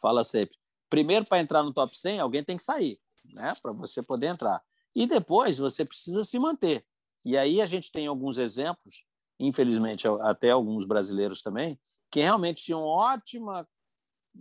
[0.00, 0.56] fala sempre,
[0.88, 2.98] primeiro para entrar no top 100, alguém tem que sair,
[3.32, 4.60] né, para você poder entrar.
[4.94, 6.84] E depois você precisa se manter.
[7.24, 9.06] E aí a gente tem alguns exemplos,
[9.38, 11.78] infelizmente até alguns brasileiros também,
[12.10, 13.66] que realmente tinham ótima,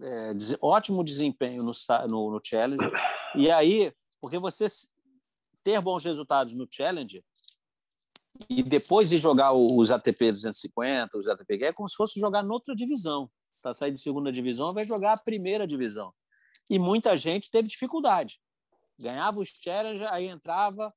[0.01, 0.31] é,
[0.62, 1.71] ótimo desempenho no,
[2.10, 2.91] no, no Challenge.
[3.36, 4.67] E aí, porque você
[5.63, 7.23] ter bons resultados no Challenge
[8.50, 12.76] e depois de jogar os ATP 250, os ATP, é como se fosse jogar noutra
[12.76, 13.30] divisão.
[13.56, 16.13] Você está saindo de segunda divisão, vai jogar a primeira divisão.
[16.70, 18.39] E muita gente teve dificuldade.
[18.98, 20.94] Ganhava os Challenger, aí entrava,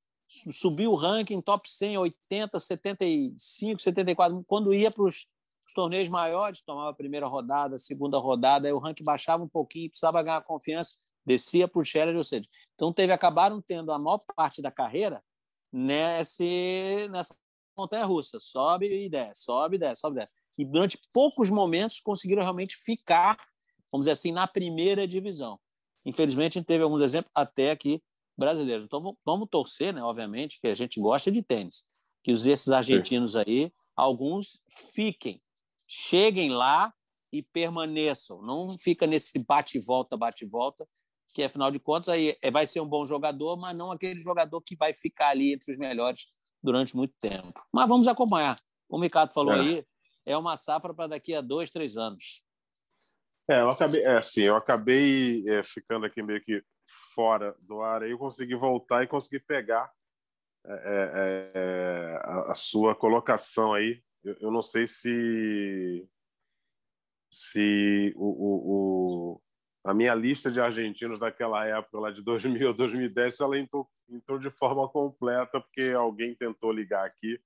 [0.53, 4.45] subiu o ranking, top 100, 80, 75, 74.
[4.47, 5.27] Quando ia para os
[5.75, 9.91] torneios maiores, tomava a primeira rodada, a segunda rodada, aí o ranking baixava um pouquinho,
[9.91, 10.95] precisava ganhar confiança,
[11.27, 15.23] descia para o Challenger, ou seja, então teve, acabaram tendo a maior parte da carreira
[15.75, 17.35] nesse, nessa
[17.77, 18.39] montanha russa.
[18.39, 20.35] Sobe e desce, sobe e desce, sobe e desce.
[20.57, 23.37] E durante poucos momentos conseguiram realmente ficar,
[23.91, 25.59] vamos dizer assim, na primeira divisão.
[26.07, 28.01] Infelizmente, a gente teve alguns exemplos até aqui
[28.39, 28.85] brasileiros.
[28.85, 31.85] Então, vamos torcer, né, obviamente, que a gente gosta de tênis.
[32.23, 34.61] Que esses argentinos aí, alguns
[34.95, 35.43] fiquem,
[35.87, 36.93] cheguem lá
[37.33, 38.41] e permaneçam.
[38.43, 40.87] Não fica nesse bate-volta, bate-volta,
[41.35, 44.63] que afinal de contas aí é, vai ser um bom jogador, mas não aquele jogador
[44.63, 46.29] que vai ficar ali entre os melhores
[46.63, 47.61] durante muito tempo.
[47.73, 48.59] Mas vamos acompanhar.
[48.89, 49.61] Como o Ricardo falou é.
[49.61, 49.87] aí,
[50.25, 52.45] é uma safra para daqui a dois, três anos.
[53.51, 56.63] É, eu acabei, é, assim, eu acabei é, ficando aqui meio que
[57.15, 59.91] fora do ar, aí eu consegui voltar e consegui pegar
[60.67, 64.03] é, é, é a, a, sua colocação aí.
[64.23, 66.09] Eu, eu, não sei se
[67.31, 69.43] se o, o,
[69.85, 74.39] a minha lista de argentinos daquela época, lá de 2000 a 2010, ela entrou, entrou
[74.39, 77.39] de forma completa, porque alguém tentou ligar aqui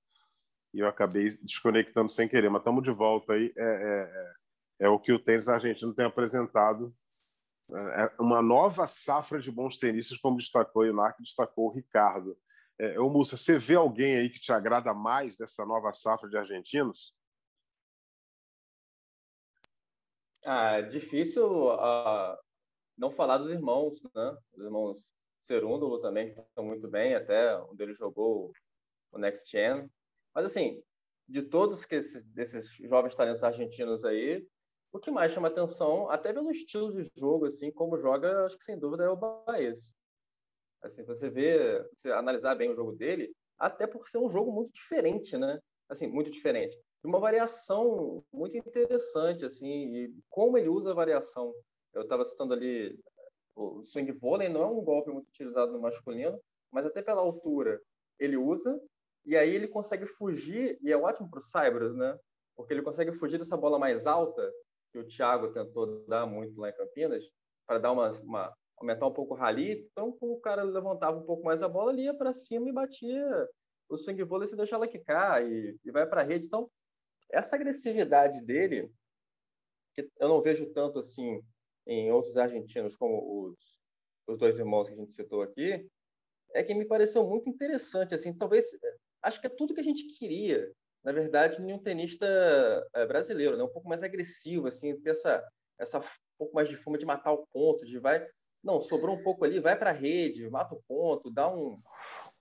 [0.73, 2.49] e eu acabei desconectando sem querer.
[2.49, 3.51] Mas estamos de volta aí.
[3.57, 4.01] É, é,
[4.81, 6.93] é, é o que o tênis argentino tem apresentado.
[7.71, 12.37] É, é uma nova safra de bons tenistas, como destacou o Inar, destacou o Ricardo.
[12.79, 16.37] É, ô, Mussa, você vê alguém aí que te agrada mais dessa nova safra de
[16.37, 17.13] argentinos?
[20.45, 22.37] Ah, é difícil uh,
[22.97, 24.37] não falar dos irmãos, né?
[24.53, 28.51] Os irmãos Cerúndolo também, que estão muito bem, até onde ele jogou
[29.11, 29.89] o Next Gen.
[30.33, 30.81] Mas, assim,
[31.27, 34.45] de todos que esses, desses jovens talentos argentinos aí,
[34.91, 38.63] o que mais chama atenção, até pelo estilo de jogo, assim, como joga, acho que
[38.63, 39.93] sem dúvida é o Baez.
[40.81, 44.71] Assim, você vê, você analisar bem o jogo dele, até por ser um jogo muito
[44.73, 45.59] diferente, né?
[45.89, 46.75] Assim, muito diferente.
[47.01, 51.53] De uma variação muito interessante, assim, e como ele usa a variação.
[51.93, 52.99] Eu estava citando ali,
[53.55, 56.39] o swing vôlei não é um golpe muito utilizado no masculino,
[56.71, 57.81] mas até pela altura
[58.19, 58.79] ele usa,
[59.25, 62.17] e aí ele consegue fugir, e é ótimo para o Cybers, né?
[62.55, 64.51] Porque ele consegue fugir dessa bola mais alta,
[64.91, 67.29] que o Thiago tentou dar muito lá em Campinas,
[67.65, 69.87] para dar uma, uma, aumentar um pouco o rally.
[69.91, 73.47] Então, o cara levantava um pouco mais a bola, ele ia para cima e batia
[73.87, 76.45] o swing vôlei, você deixa ela quicar e, e vai para a rede.
[76.45, 76.69] Então,
[77.31, 78.91] essa agressividade dele,
[79.95, 81.41] que eu não vejo tanto assim
[81.85, 83.57] em outros argentinos como os,
[84.27, 85.87] os dois irmãos que a gente citou aqui,
[86.53, 88.15] é que me pareceu muito interessante.
[88.15, 88.65] Assim, talvez,
[89.21, 90.71] acho que é tudo que a gente queria,
[91.03, 92.25] na verdade, em um tenista
[92.93, 93.63] eh, brasileiro, né?
[93.63, 95.43] um pouco mais agressivo, assim, ter essa,
[95.77, 96.03] essa um
[96.37, 98.25] pouco mais de fome de matar o ponto, de vai
[98.63, 101.73] não, sobrou um pouco ali, vai para a rede, mata o ponto, dá um,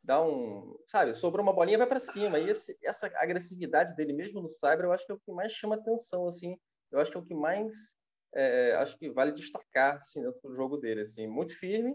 [0.03, 2.39] dá um, sabe, sobrou uma bolinha, vai para cima.
[2.39, 5.53] E esse, essa agressividade dele mesmo no cyber, eu acho que é o que mais
[5.53, 6.57] chama atenção, assim.
[6.91, 7.95] Eu acho que é o que mais,
[8.35, 11.95] é, acho que vale destacar assim, dentro do jogo dele, assim, muito firme,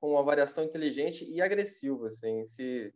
[0.00, 2.46] com uma variação inteligente e agressiva, assim.
[2.46, 2.92] Se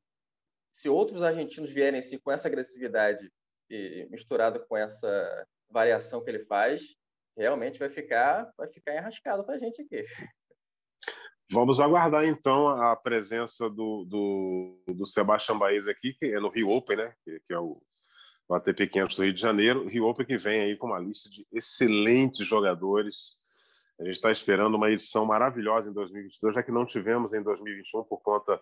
[0.75, 3.33] se outros argentinos vierem assim, com essa agressividade
[3.71, 6.97] e misturada com essa variação que ele faz,
[7.37, 10.05] realmente vai ficar vai ficar enrascado para a gente aqui.
[11.51, 16.71] Vamos aguardar então a presença do, do, do Sebastião Baez aqui, que é no Rio
[16.71, 17.15] Open, né?
[17.23, 17.83] Que, que é o,
[18.49, 19.87] o ATP 500 do Rio de Janeiro.
[19.87, 23.35] Rio Open que vem aí com uma lista de excelentes jogadores.
[24.01, 28.05] A gente está esperando uma edição maravilhosa em 2022, já que não tivemos em 2021
[28.05, 28.61] por conta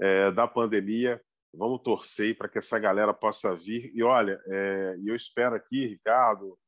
[0.00, 1.22] é, da pandemia.
[1.56, 3.92] Vamos torcer para que essa galera possa vir.
[3.94, 6.58] E olha, é, eu espero aqui, Ricardo,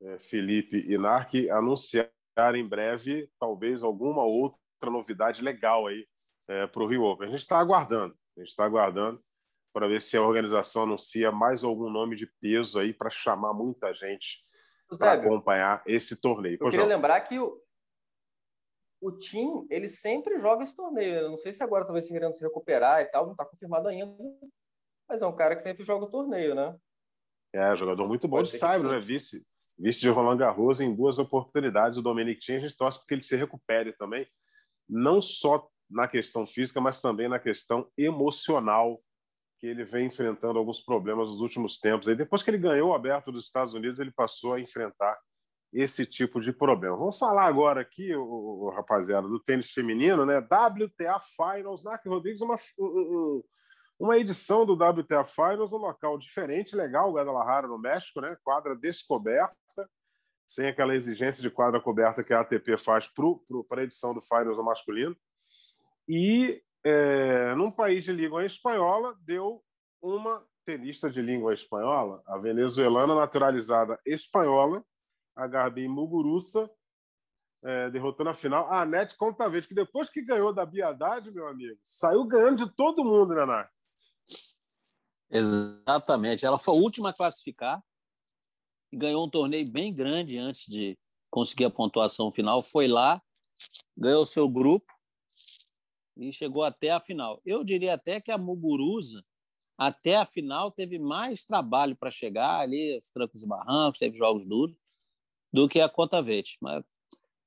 [0.00, 2.08] é, Felipe e Narc, anunciar
[2.54, 6.04] em breve talvez alguma outra outra novidade legal aí
[6.48, 7.28] é, para o Rio Open.
[7.28, 9.18] A gente está aguardando, a gente está aguardando
[9.72, 13.92] para ver se a organização anuncia mais algum nome de peso aí para chamar muita
[13.92, 14.38] gente
[14.98, 16.56] para acompanhar esse torneio.
[16.60, 17.60] Eu queria lembrar que o,
[19.00, 21.16] o Tim ele sempre joga esse torneio.
[21.16, 23.88] Eu não sei se agora talvez se querendo se recuperar e tal, não está confirmado
[23.88, 24.16] ainda,
[25.08, 26.74] mas é um cara que sempre joga o torneio, né?
[27.52, 29.00] É, jogador muito bom Pode de Cyber, né?
[29.00, 29.42] Vice,
[29.78, 31.98] vice de Roland Garros em duas oportunidades.
[31.98, 34.26] O Dominic Thiem, a gente torce porque ele se recupere também
[34.88, 38.96] não só na questão física, mas também na questão emocional,
[39.58, 42.08] que ele vem enfrentando alguns problemas nos últimos tempos.
[42.08, 45.16] E depois que ele ganhou o aberto dos Estados Unidos, ele passou a enfrentar
[45.72, 46.96] esse tipo de problema.
[46.96, 50.38] Vamos falar agora aqui, o, rapaziada, do tênis feminino, né?
[50.38, 52.56] WTA Finals, Nac Rodrigues, uma,
[53.98, 58.36] uma edição do WTA Finals, um local diferente, legal, Guadalajara, no México, né?
[58.42, 59.56] Quadra descoberta
[60.48, 63.06] sem aquela exigência de quadra coberta que a ATP faz
[63.68, 65.14] para a edição do Finals no masculino.
[66.08, 69.62] E é, num país de língua espanhola, deu
[70.00, 74.82] uma tenista de língua espanhola, a venezuelana naturalizada espanhola,
[75.36, 76.70] a Garbi Muguruza,
[77.62, 81.78] é, derrotando a final a Anete Contavete, que depois que ganhou da Biadade, meu amigo,
[81.82, 83.68] saiu ganhando de todo mundo, Nath?
[85.30, 86.46] Exatamente.
[86.46, 87.82] Ela foi a última a classificar,
[88.96, 90.98] ganhou um torneio bem grande antes de
[91.30, 92.62] conseguir a pontuação final.
[92.62, 93.22] Foi lá,
[93.96, 94.92] ganhou seu grupo
[96.16, 97.40] e chegou até a final.
[97.44, 99.22] Eu diria até que a Muguruza,
[99.76, 104.44] até a final, teve mais trabalho para chegar ali, os trancos e barrancos, teve jogos
[104.44, 104.76] duros,
[105.52, 106.58] do que a Contavete.
[106.60, 106.84] Mas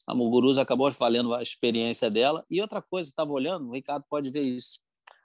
[0.08, 2.45] a Muguruza acabou falhando a experiência dela.
[2.49, 4.80] E outra coisa, estava olhando, o Ricardo pode ver isso.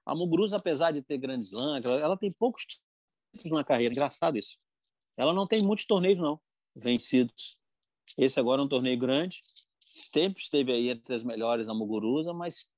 [0.05, 2.65] A Muguruza, apesar de ter grandes lãs, ela tem poucos
[3.33, 3.93] títulos na carreira.
[3.93, 4.66] Engraçado isso.
[5.17, 6.41] Ela não tem muitos torneios, não,
[6.75, 7.57] vencidos.
[8.17, 9.43] Esse agora é um torneio grande.
[9.87, 12.69] Sempre esteve aí entre as melhores a Muguruza, mas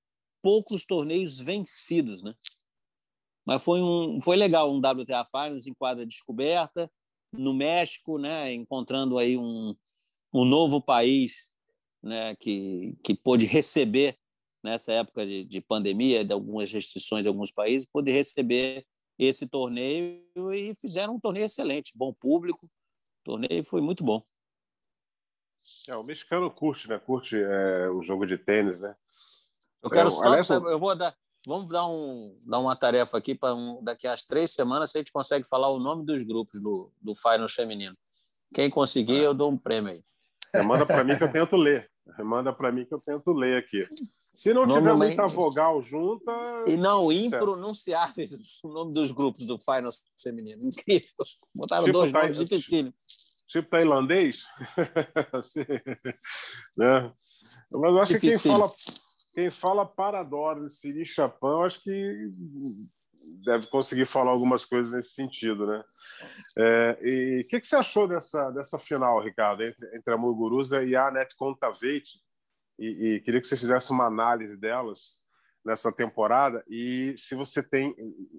[0.42, 2.34] poucos torneios vencidos, né?
[3.44, 6.90] Mas foi um foi legal um WTA Finals em quadra descoberta
[7.32, 8.52] no México, né?
[8.52, 9.74] Encontrando aí um,
[10.32, 11.52] um novo país,
[12.02, 12.36] né?
[12.36, 14.18] Que que pôde receber
[14.62, 18.86] nessa época de, de pandemia, de algumas restrições em alguns países, poder receber
[19.18, 20.22] esse torneio
[20.54, 22.66] e fizeram um torneio excelente, bom público.
[22.66, 24.22] O torneio foi muito bom.
[25.88, 26.98] É, o mexicano curte, né?
[26.98, 28.94] Curte é, o jogo de tênis, né?
[29.82, 31.14] Eu quero é, só, aliás, saber, eu vou dar,
[31.46, 35.00] vamos dar, um, dar uma tarefa aqui para um, daqui às três semanas se a
[35.00, 37.96] gente consegue falar o nome dos grupos do, do Finals feminino.
[38.54, 40.02] Quem conseguir, eu dou um prêmio aí.
[40.54, 41.90] É, manda para mim que eu tento ler.
[42.18, 43.86] Manda para mim que eu tento ler aqui.
[44.32, 46.32] Se não tiver muita vogal junta.
[46.66, 49.90] E não impronunciáveis o nome dos grupos do Final
[50.22, 50.64] feminino.
[50.64, 51.10] Incrível.
[51.54, 52.92] Botaram tipo dois nomes difíceis.
[53.48, 54.44] Tipo tailandês?
[55.32, 55.64] assim,
[56.76, 57.12] né?
[57.70, 58.70] Mas eu acho que quem fala,
[59.34, 62.30] quem fala Parador, Siri Chapão, acho que
[63.44, 65.80] deve conseguir falar algumas coisas nesse sentido, né?
[66.56, 70.82] É, e o que, que, você achou dessa, dessa final, Ricardo, entre, entre a Muguruza
[70.82, 72.04] e a Net Contaveit?
[72.78, 75.18] E, e, queria que você fizesse uma análise delas
[75.64, 77.94] nessa temporada e se você tem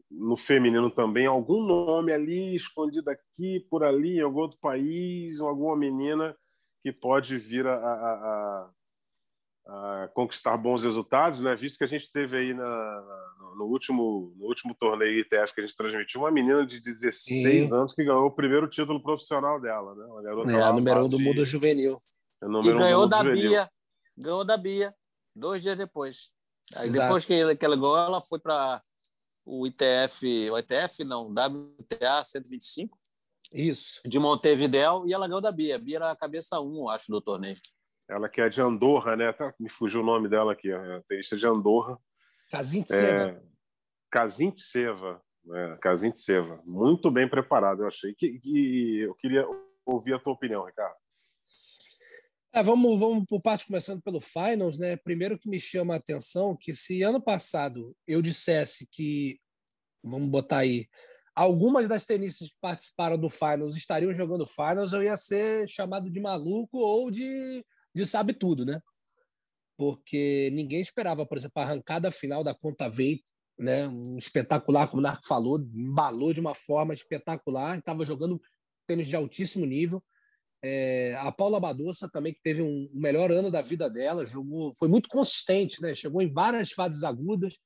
[0.10, 5.48] no feminino também algum nome ali escondido aqui por ali em algum outro país ou
[5.48, 6.36] alguma menina
[6.82, 8.70] que pode vir a, a, a
[10.14, 11.56] conquistar bons resultados, né?
[11.56, 15.66] Visto que a gente teve aí na, no, último, no último torneio ITF que a
[15.66, 17.76] gente transmitiu, uma menina de 16 Sim.
[17.76, 20.06] anos que ganhou o primeiro título profissional dela, né?
[20.06, 21.98] Uma garota é, a número um do mundo juvenil.
[22.42, 23.50] É e ganhou da juvenil.
[23.50, 23.70] Bia,
[24.18, 24.96] ganhou da Bia,
[25.36, 26.32] dois dias depois.
[26.76, 27.08] Aí Exato.
[27.08, 28.82] depois que, que ela ganhou, ela foi para
[29.46, 32.98] o ITF, o ITF não, WTA 125.
[33.52, 34.02] Isso.
[34.06, 35.76] De Montevidéu, e ela ganhou da Bia.
[35.76, 37.58] A Bia era a cabeça 1, um, acho, do torneio.
[38.10, 39.32] Ela que é de Andorra, né?
[39.32, 41.98] Tá, me fugiu o nome dela aqui, a tenista de Andorra.
[42.50, 43.30] Kazintseva.
[43.30, 43.42] É,
[44.10, 45.22] Kazintseva.
[45.54, 46.64] É, Kazintseva.
[46.68, 48.16] Muito bem preparado, eu achei.
[48.16, 49.46] Que, que, eu queria
[49.86, 50.96] ouvir a tua opinião, Ricardo.
[52.52, 54.98] É, vamos, vamos por parte, começando pelo Finals, né?
[54.98, 59.40] Primeiro que me chama a atenção que se ano passado eu dissesse que,
[60.04, 60.88] vamos botar aí,
[61.36, 66.20] algumas das tenistas que participaram do Finals estariam jogando Finals, eu ia ser chamado de
[66.20, 67.64] maluco ou de
[68.00, 68.82] de sabe tudo, né?
[69.78, 73.24] Porque ninguém esperava, por exemplo, a arrancada final da conta Veit,
[73.58, 73.88] né?
[73.88, 78.42] Um espetacular, como o Narco falou, embalou de uma forma espetacular, estava jogando
[78.88, 80.04] tênis de altíssimo nível.
[80.62, 84.74] É, a Paula Badossa também, que teve um, o melhor ano da vida dela, jogou,
[84.78, 85.96] foi muito consistente, né?
[85.96, 87.58] Chegou em várias fases agudas.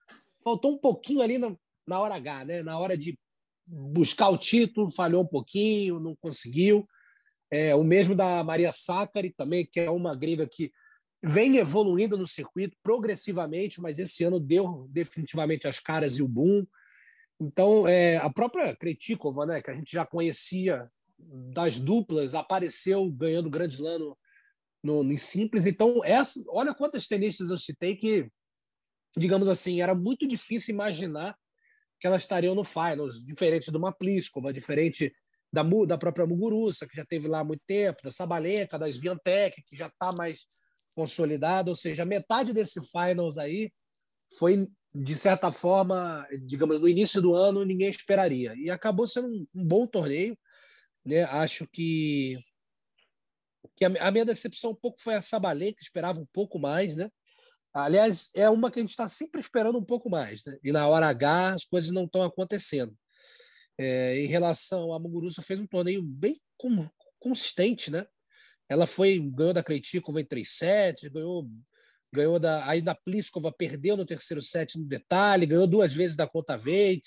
[0.44, 1.56] Faltou um pouquinho ali na,
[1.88, 2.64] na hora H, né?
[2.64, 3.18] Na hora de
[3.66, 6.88] buscar o título, falhou um pouquinho, não conseguiu.
[7.52, 10.72] É, o mesmo da Maria Saccari também, que é uma grega que
[11.24, 16.66] vem evoluindo no circuito progressivamente, mas esse ano deu definitivamente as caras e o boom.
[17.40, 23.50] Então, é, a própria Kretikova, né, que a gente já conhecia das duplas, apareceu ganhando
[23.50, 24.18] Grand Slam no,
[24.84, 25.66] no, no simples.
[25.66, 28.30] Então, essa, olha quantas tenistas eu citei que,
[29.16, 31.38] digamos assim, era muito difícil imaginar
[32.00, 35.14] que elas estariam no finals, diferente de uma Pliskova, diferente
[35.54, 39.62] da, da própria Muguruça, que já teve lá há muito tempo, da Sabalenka, da Sviantec,
[39.62, 40.48] que já está mais
[40.96, 43.72] consolidada, ou seja, metade desse finals aí
[44.38, 48.56] foi, de certa forma, digamos, no início do ano, ninguém esperaria.
[48.56, 50.36] E acabou sendo um, um bom torneio.
[51.06, 51.24] Né?
[51.26, 52.40] Acho que,
[53.76, 56.96] que a, a, minha decepção um pouco foi a Sabalenka, que esperava um pouco mais,
[56.96, 57.10] né?
[57.72, 60.58] Aliás, é uma que a gente está sempre esperando um pouco mais, né?
[60.64, 62.96] E na hora H as coisas não estão acontecendo.
[63.78, 66.88] É, em relação a Muguruza, fez um torneio bem com,
[67.20, 68.06] consistente, né?
[68.70, 71.50] Ela foi ganhou da Kretikova em 3 sets, ganhou
[72.14, 76.28] ganhou da aí da Pliskova, perdeu no terceiro set no detalhe, ganhou duas vezes da
[76.28, 77.02] Kontaveit,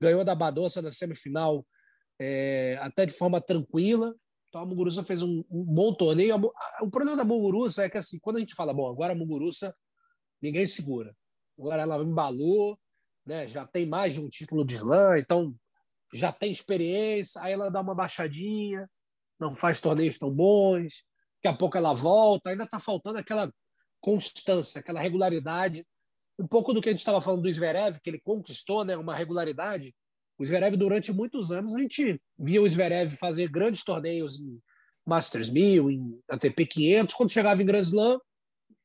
[0.00, 1.64] ganhou da Badosa na semifinal
[2.18, 4.14] é, até de forma tranquila.
[4.48, 6.34] Então a Muguruza fez um, um bom torneio.
[6.80, 9.72] O problema da Muguruza é que assim, quando a gente fala, bom, agora a Muguruza
[10.42, 11.14] ninguém segura.
[11.58, 12.78] Agora ela embalou,
[13.24, 13.46] né?
[13.46, 15.54] Já tem mais de um título de slam, então
[16.12, 18.88] já tem experiência, aí ela dá uma baixadinha,
[19.38, 21.04] não faz torneios tão bons,
[21.36, 23.52] daqui a pouco ela volta, ainda está faltando aquela
[24.00, 25.84] constância, aquela regularidade.
[26.38, 29.14] Um pouco do que a gente estava falando do Zverev, que ele conquistou né, uma
[29.14, 29.94] regularidade.
[30.38, 34.60] O Zverev, durante muitos anos, a gente via o Zverev fazer grandes torneios em
[35.04, 37.14] Masters 1000, em ATP 500.
[37.14, 38.20] Quando chegava em Grand Slam,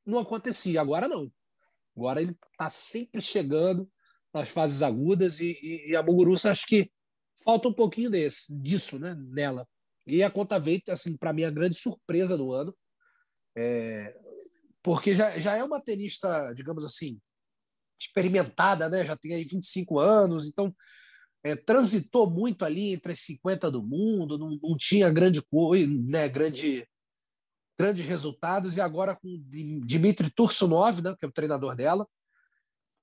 [0.05, 0.81] não acontecia.
[0.81, 1.31] Agora não.
[1.95, 3.87] Agora ele está sempre chegando
[4.33, 6.91] nas fases agudas e, e, e a Muguruza acho que
[7.43, 9.67] falta um pouquinho desse, disso né, nela.
[10.05, 12.75] E a conta veio, assim, para mim, a grande surpresa do ano,
[13.55, 14.17] é,
[14.81, 17.19] porque já, já é uma tenista, digamos assim,
[17.99, 19.05] experimentada, né?
[19.05, 20.75] já tem aí 25 anos, então
[21.43, 26.27] é, transitou muito ali entre as 50 do mundo, não, não tinha grande coisa, né,
[26.27, 26.87] grande,
[27.77, 29.41] grandes resultados, e agora com
[29.85, 32.07] Dmitry Tursunov, né, que é o treinador dela,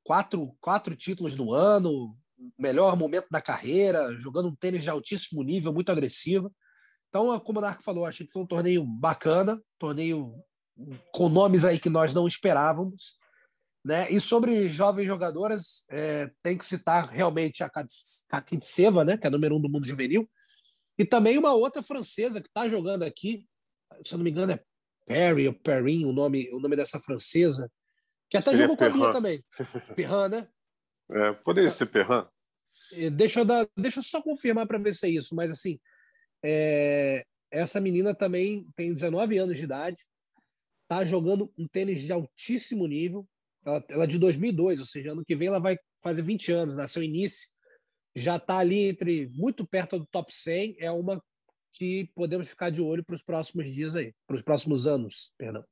[0.05, 2.17] quatro, quatro títulos no ano,
[2.59, 6.55] melhor momento da carreira, jogando um tênis de altíssimo nível, muito agressivo.
[7.09, 10.35] Então, como o Narco falou, achei que foi um torneio bacana, torneio
[11.13, 13.19] com nomes aí que nós não esperávamos.
[13.85, 14.11] Né?
[14.11, 17.71] E sobre jovens jogadoras, é, tem que citar realmente a
[18.29, 19.17] Katitseva, né?
[19.17, 20.29] que é a número um do mundo juvenil,
[20.99, 23.47] e também uma outra francesa que está jogando aqui,
[24.05, 24.63] se eu não me engano, é
[25.07, 27.71] Perry ou Perrin, o nome, o nome dessa francesa,
[28.29, 29.43] que até Seria jogou com a minha também.
[29.97, 30.49] Perrin, né?
[31.13, 32.25] É, poderia ser Perrin.
[33.13, 35.79] Deixa eu, dar, deixa eu só confirmar para ver se é isso, mas assim,
[36.45, 39.99] é, essa menina também tem 19 anos de idade,
[40.89, 43.27] tá jogando um tênis de altíssimo nível.
[43.65, 46.77] Ela, ela é de 2002, ou seja, ano que vem ela vai fazer 20 anos,
[46.77, 47.51] nasceu início,
[48.15, 50.77] já está ali entre muito perto do top 100.
[50.81, 51.23] É uma
[51.73, 55.65] que podemos ficar de olho para os próximos dias aí, para os próximos anos, perdão.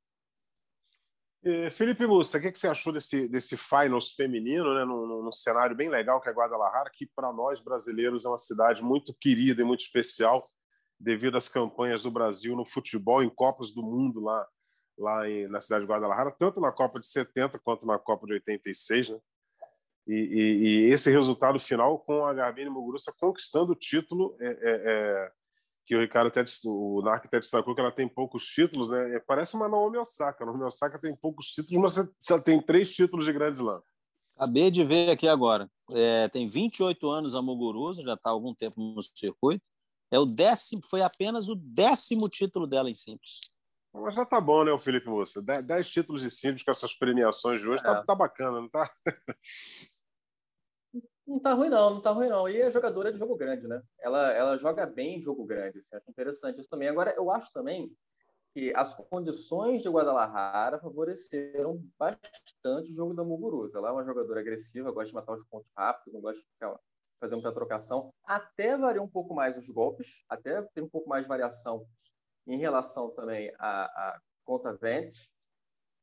[1.71, 5.77] Felipe Mussa, o que, que, você achou desse, desse finals feminino, né, num, num cenário
[5.77, 9.65] bem legal que é Guadalajara, que para nós brasileiros é uma cidade muito querida e
[9.65, 10.41] muito especial
[10.99, 14.47] devido às campanhas do Brasil no futebol em Copas do Mundo lá,
[14.99, 18.33] lá em, na cidade de Guadalajara, tanto na Copa de 70 quanto na Copa de
[18.35, 19.19] 86, né?
[20.09, 24.57] E, e, e esse resultado final com a Garbine Muguruza conquistando o título é, é,
[24.63, 25.33] é,
[25.89, 29.17] que o Ricardo até, o Narc até destacou que ela tem poucos títulos, né?
[29.17, 30.45] É, parece uma Naomi Osaka.
[30.45, 31.97] A Naomi Osaka tem poucos títulos, mas
[32.31, 33.81] ela tem três títulos de Grand Slam.
[34.37, 35.69] Acabei de ver aqui agora.
[35.91, 39.67] É, tem 28 anos a Muguruza, já está há algum tempo no circuito.
[40.11, 43.51] É o décimo, foi apenas o décimo título dela em simples.
[43.95, 45.41] Mas já tá bom, né, o Felipe Moça?
[45.41, 47.95] Dez, dez títulos de simples com essas premiações de hoje, tá, é.
[47.95, 48.89] tá, tá, bacana, não tá?
[51.29, 52.49] Não tá ruim, não, não tá ruim, não.
[52.49, 53.83] E é jogadora de jogo grande, né?
[54.01, 56.89] Ela, ela joga bem em jogo grande, assim, acho interessante isso também.
[56.89, 57.95] Agora, eu acho também
[58.55, 63.79] que as condições de Guadalajara favoreceram bastante o jogo da Muguruza.
[63.79, 66.81] Ela é uma jogadora agressiva, gosta de matar os pontos rápidos, não gosta de ficar
[67.21, 71.25] fazer muita trocação, até varia um pouco mais os golpes, até tem um pouco mais
[71.25, 71.85] de variação
[72.47, 75.11] em relação também à, à conta vent,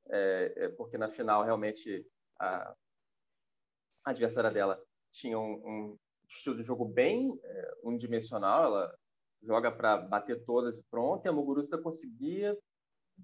[0.09, 2.05] é, é, porque na final realmente
[2.37, 2.75] a,
[4.05, 4.77] a adversária dela
[5.15, 5.97] tinha um, um,
[6.27, 8.95] estilo de jogo bem é, unidimensional, ela
[9.41, 12.57] joga para bater todas e pronto, e a Muguruza conseguia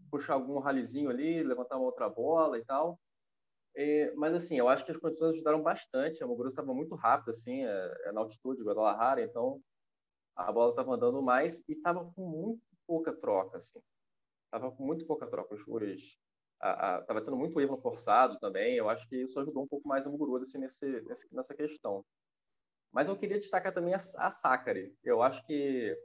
[0.10, 3.00] puxar algum ralizinho ali, levantar uma outra bola e tal.
[3.76, 6.24] É, mas assim, eu acho que as condições ajudaram bastante.
[6.24, 9.62] A Muguruza estava muito rápida, assim, é, é na altitude, Guadalajara, então
[10.36, 13.80] a bola estava andando mais e estava com muito pouca troca, assim.
[14.52, 15.56] Tava com muito pouca troca.
[15.56, 15.62] Os
[16.62, 18.76] estava tendo muito erro forçado também.
[18.76, 20.86] Eu acho que isso ajudou um pouco mais a Muguruza assim, nesse,
[21.32, 22.06] nessa questão.
[22.92, 24.94] Mas eu queria destacar também a, a Sakari.
[25.04, 25.98] Eu acho que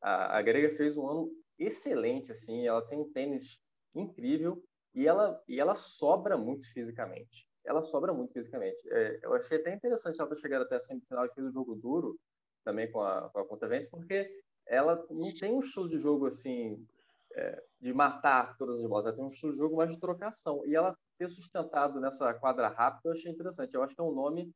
[0.00, 2.66] a, a grega fez um ano excelente, assim.
[2.66, 3.60] Ela tem um tênis
[3.94, 4.62] incrível
[4.94, 7.46] e ela, e ela sobra muito fisicamente.
[7.64, 8.80] Ela sobra muito fisicamente.
[8.90, 11.74] É, eu achei até interessante ela ter chegado até a semifinal e fez o jogo
[11.74, 12.18] duro
[12.64, 16.26] também com a, com a Conta Vente, porque ela não tem um estilo de jogo
[16.26, 16.84] assim
[17.36, 20.64] é, de matar todas as bolas, ela tem um jogo mais de trocação.
[20.66, 23.74] E ela ter sustentado nessa quadra rápida eu achei interessante.
[23.74, 24.50] Eu acho que é um nome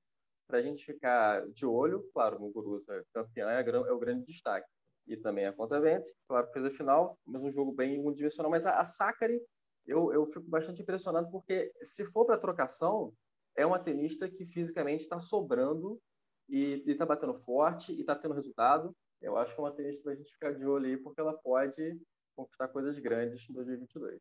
[0.48, 2.08] para a gente ficar de olho.
[2.12, 4.68] Claro, Muguruza campeã é, é, o grande destaque.
[5.06, 8.50] E também a Conta Vente, claro fez a final, mas um jogo bem unidimensional.
[8.50, 9.40] Mas a, a Sakari
[9.86, 13.12] eu, eu fico bastante impressionado porque, se for para trocação,
[13.56, 16.00] é uma tenista que fisicamente está sobrando
[16.48, 18.94] e está batendo forte e está tendo resultado.
[19.20, 21.36] Eu acho que é uma tenista para a gente ficar de olho aí, porque ela
[21.36, 22.00] pode
[22.40, 24.20] conquistar coisas grandes em 2022.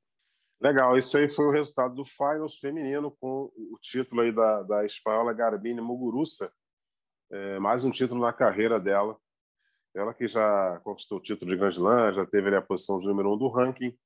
[0.61, 4.85] Legal, isso aí foi o resultado do Finals feminino com o título aí da, da
[4.85, 6.51] espanhola Garbine Muguruza,
[7.31, 9.17] é, mais um título na carreira dela.
[9.95, 13.33] Ela que já conquistou o título de Grand Slam, já teve a posição de número
[13.33, 13.97] um do ranking,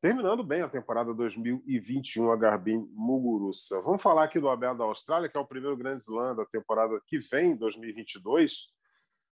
[0.00, 3.82] Terminando bem a temporada 2021, a Garbin Muguruza.
[3.82, 6.98] Vamos falar aqui do Aberto da Austrália, que é o primeiro grande slam da temporada
[7.06, 8.68] que vem, 2022.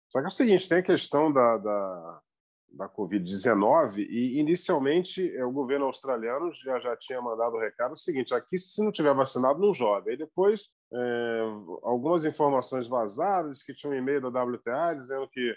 [0.09, 2.23] Só que é o seguinte, tem a questão da, da,
[2.77, 7.97] da Covid-19 e, inicialmente, é, o governo australiano já, já tinha mandado o recado o
[7.97, 10.13] seguinte, aqui, se não tiver vacinado, não joga.
[10.13, 11.41] E depois, é,
[11.83, 15.55] algumas informações vazaram, que tinha um e-mail da WTA dizendo que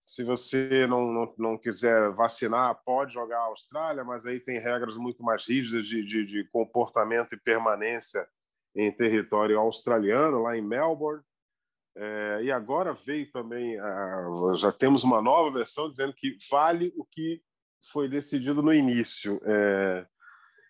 [0.00, 4.96] se você não, não, não, quiser vacinar, pode jogar a Austrália, mas aí tem regras
[4.96, 8.26] muito mais rígidas de, de, de comportamento e permanência
[8.76, 11.22] em território australiano, lá em Melbourne.
[11.96, 13.76] É, e agora veio também,
[14.58, 17.40] já temos uma nova versão dizendo que vale o que
[17.92, 19.40] foi decidido no início.
[19.44, 20.06] É,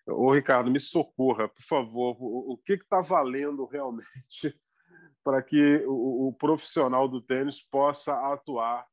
[0.07, 2.15] Ô, Ricardo, me socorra, por favor.
[2.19, 4.05] O, o que está valendo realmente
[5.23, 8.85] para que o, o profissional do tênis possa atuar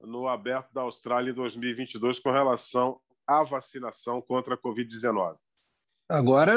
[0.00, 5.36] no Aberto da Austrália em 2022 com relação à vacinação contra a Covid-19?
[6.08, 6.52] Agora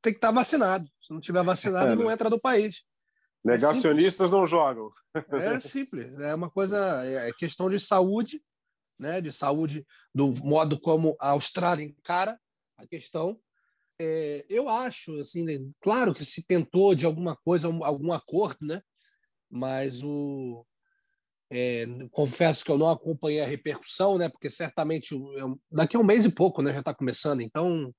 [0.00, 0.88] tem que estar vacinado.
[1.02, 2.14] Se não tiver vacinado, é, não né?
[2.14, 2.84] entra no país.
[3.46, 4.88] É Negacionistas é não jogam.
[5.32, 6.16] É simples.
[6.18, 7.04] É uma coisa.
[7.06, 8.42] É questão de saúde,
[8.98, 9.20] né?
[9.20, 12.38] De saúde do modo como a Austrália encara
[12.76, 13.38] a questão.
[14.00, 15.58] É, eu acho, assim, né?
[15.80, 18.82] claro que se tentou de alguma coisa, algum acordo, né?
[19.48, 20.66] Mas o,
[21.50, 24.28] É, confesso que eu não acompanhei a repercussão, né?
[24.28, 25.14] Porque certamente
[25.70, 26.72] daqui a um mês e pouco, né?
[26.72, 27.94] Já está começando, então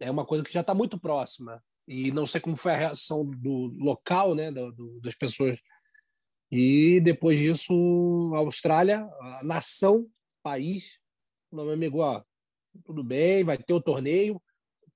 [0.00, 3.24] é uma coisa que já está muito próxima e não sei como foi a reação
[3.24, 4.50] do local, né?
[4.50, 5.60] Do, do, das pessoas.
[6.50, 10.08] E depois disso, a Austrália, a nação,
[10.42, 11.00] país,
[11.52, 12.22] meu amigo, ó,
[12.84, 14.40] tudo bem, vai ter o torneio,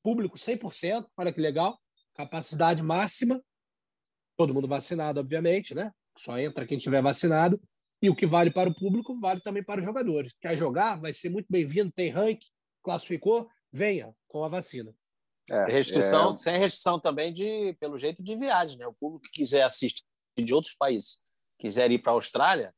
[0.03, 1.79] público 100%, olha que legal,
[2.15, 3.43] capacidade máxima,
[4.37, 5.93] todo mundo vacinado, obviamente, né?
[6.17, 7.61] Só entra quem tiver vacinado.
[8.01, 10.37] E o que vale para o público vale também para os jogadores.
[10.41, 11.01] Quer jogar?
[11.01, 12.41] Vai ser muito bem-vindo, tem rank,
[12.83, 14.95] classificou, venha com a vacina.
[15.51, 16.37] É, restrição, é...
[16.37, 18.87] sem restrição também de, pelo jeito de viagem, né?
[18.87, 20.05] O público que quiser assistir
[20.37, 21.19] de outros países,
[21.59, 22.75] quiser ir para a Austrália,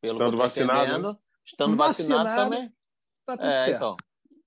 [0.00, 1.18] pelo estando que eu vacinado, né?
[1.44, 2.68] estando vacinado, vacinado, também.
[3.26, 3.76] Tá tudo é, certo.
[3.76, 3.94] Então.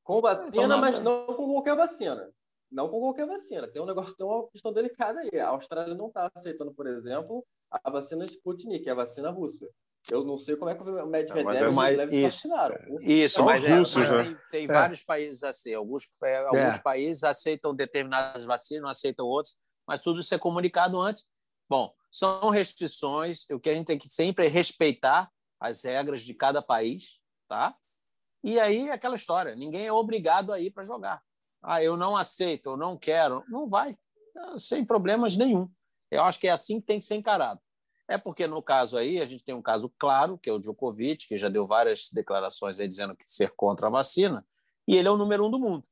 [0.04, 2.32] Com vacina, então, mas não com qualquer vacina.
[2.72, 3.68] Não com qualquer vacina.
[3.68, 5.40] Tem um negócio, tem uma questão delicada aí.
[5.40, 9.68] A Austrália não está aceitando, por exemplo, a vacina Sputnik, que é a vacina russa.
[10.10, 12.78] Eu não sei como é que o Medvedev é, e o Medvedev vacinaram.
[13.01, 14.24] Isso, mas, é, russos, mas né?
[14.24, 14.68] tem, tem é.
[14.68, 15.74] vários países assim.
[15.74, 16.82] Alguns, é, alguns é.
[16.82, 19.55] países aceitam determinadas vacinas, não aceitam outros,
[19.86, 21.26] mas tudo isso é comunicado antes.
[21.70, 23.45] Bom, são restrições.
[23.51, 25.30] O que a gente tem que sempre é respeitar
[25.60, 27.76] as regras de cada país, tá?
[28.43, 31.22] E aí aquela história, ninguém é obrigado a ir para jogar.
[31.62, 33.97] Ah, eu não aceito, eu não quero, não vai,
[34.58, 35.70] sem problemas nenhum.
[36.10, 37.60] Eu acho que é assim que tem que ser encarado.
[38.08, 41.28] É porque, no caso aí, a gente tem um caso claro, que é o Djokovic,
[41.28, 44.45] que já deu várias declarações aí dizendo que ser contra a vacina,
[44.88, 45.84] e ele é o número um do mundo.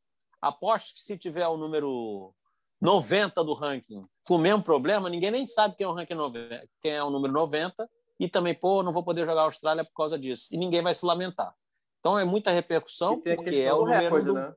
[0.42, 2.34] Aposto que se tiver o número
[2.82, 6.70] 90 do ranking com o mesmo problema, ninguém nem sabe quem é o ranking 90,
[6.82, 9.94] quem é o número 90, e também, pô, não vou poder jogar a Austrália por
[9.94, 10.48] causa disso.
[10.52, 11.54] E ninguém vai se lamentar.
[12.00, 14.34] Então é muita repercussão, porque é o número recorde, do...
[14.34, 14.54] né?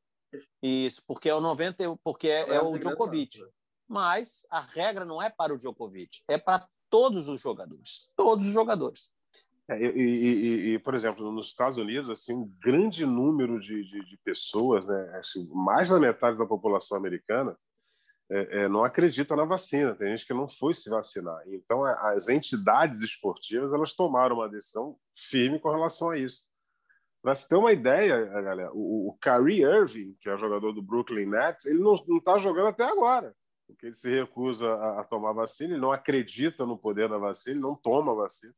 [0.63, 3.43] Isso, porque é o 90, porque é, é o Djokovic.
[3.89, 8.11] Mas a regra não é para o Djokovic, é para todos os jogadores.
[8.17, 9.11] Todos os jogadores.
[9.71, 14.05] É, e, e, e, por exemplo, nos Estados Unidos, assim, um grande número de, de,
[14.05, 17.57] de pessoas, né, assim, mais da metade da população americana,
[18.31, 19.95] é, é, não acredita na vacina.
[19.95, 21.43] Tem gente que não foi se vacinar.
[21.47, 26.45] Então, as entidades esportivas elas tomaram uma decisão firme com relação a isso.
[27.21, 31.27] Para se ter uma ideia, galera, o, o Kyrie Irving, que é jogador do Brooklyn
[31.27, 33.35] Nets, ele não está jogando até agora
[33.69, 37.55] porque ele se recusa a, a, tomar vacina, ele não acredita no poder da vacina,
[37.55, 38.53] ele não toma vacina.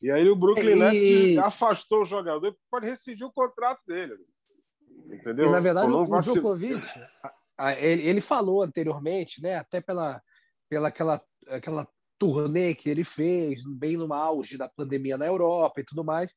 [0.00, 4.16] E aí o Brooklyn Nets afastou o jogador pode rescindir o contrato dele.
[5.06, 5.46] Entendeu?
[5.46, 6.86] E, na verdade, o, o Djokovic,
[7.78, 10.22] ele, ele falou anteriormente, né, até pela,
[10.68, 15.84] pela aquela, aquela turnê que ele fez, bem no auge da pandemia na Europa e
[15.84, 16.32] tudo mais,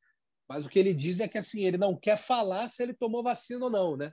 [0.48, 3.22] mas o que ele diz é que assim, ele não quer falar se ele tomou
[3.22, 4.12] vacina ou não, né?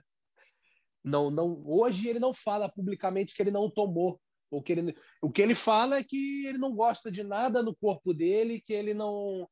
[1.04, 4.20] Não, não, hoje ele não fala publicamente que ele não tomou.
[4.50, 7.74] O que, ele, o que ele fala é que ele não gosta de nada no
[7.74, 9.48] corpo dele, que ele não.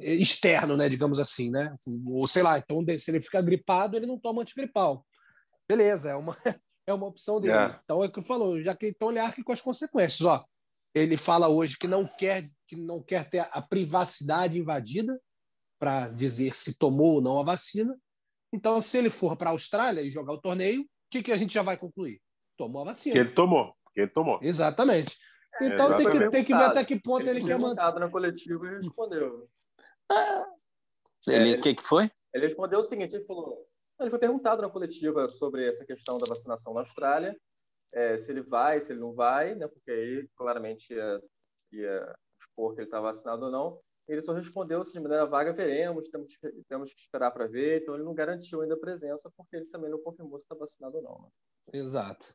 [0.00, 0.88] externo, né?
[0.88, 1.74] Digamos assim, né?
[2.06, 5.06] Ou sei lá, então se ele fica gripado, ele não toma antigripal.
[5.68, 6.36] Beleza, é uma,
[6.86, 7.52] é uma opção dele.
[7.52, 7.80] Yeah.
[7.84, 10.22] Então é o que eu falo, já que então ele arque com as consequências.
[10.22, 10.42] Ó,
[10.94, 15.20] ele fala hoje que não quer, que não quer ter a privacidade invadida
[15.78, 17.96] para dizer se tomou ou não a vacina.
[18.52, 21.36] Então, se ele for para a Austrália e jogar o torneio, o que, que a
[21.36, 22.20] gente já vai concluir?
[22.56, 23.14] Tomou a vacina.
[23.14, 23.72] Que ele tomou.
[23.94, 24.38] Que ele tomou.
[24.42, 25.16] Exatamente.
[25.60, 27.98] Então tem, que, tem que ver até que ponto ele, ele quer manter.
[27.98, 29.48] na coletiva e respondeu.
[31.26, 32.10] Ele, o que, que foi?
[32.32, 33.66] Ele respondeu o seguinte: ele falou.
[34.00, 37.36] Ele foi perguntado na coletiva sobre essa questão da vacinação na Austrália,
[37.92, 39.68] é, se ele vai, se ele não vai, né?
[39.68, 41.20] Porque aí claramente ia,
[41.72, 43.78] ia expor que ele está vacinado ou não.
[44.10, 46.36] Ele só respondeu se de maneira vaga veremos, temos,
[46.68, 47.80] temos que esperar para ver.
[47.80, 50.96] Então ele não garantiu ainda a presença porque ele também não confirmou se está vacinado
[50.96, 51.20] ou não.
[51.20, 51.28] Né?
[51.74, 52.34] Exato.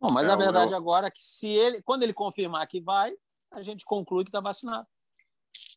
[0.00, 0.78] Bom, mas é, a verdade eu...
[0.78, 3.14] agora é que se ele, quando ele confirmar que vai,
[3.50, 4.88] a gente conclui que está vacinado.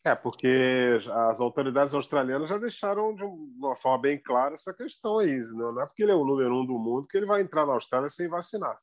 [0.05, 5.41] É, porque as autoridades australianas já deixaram de uma forma bem clara essa questão aí.
[5.51, 7.73] Não é porque ele é o número um do mundo que ele vai entrar na
[7.73, 8.77] Austrália sem vacinar.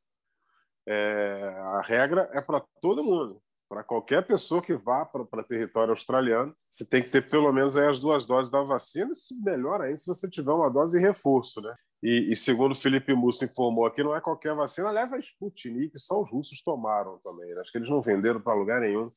[0.86, 6.52] É, a regra é para todo mundo para qualquer pessoa que vá para território australiano,
[6.68, 10.08] você tem que ter pelo menos as duas doses da vacina, se melhor ainda se
[10.08, 11.72] você tiver uma dose de reforço, né?
[12.02, 15.96] E, e segundo o Felipe Musso informou aqui, não é qualquer vacina, aliás, a Sputnik
[16.00, 17.60] só os russos tomaram também, né?
[17.60, 19.08] acho que eles não venderam para lugar nenhum.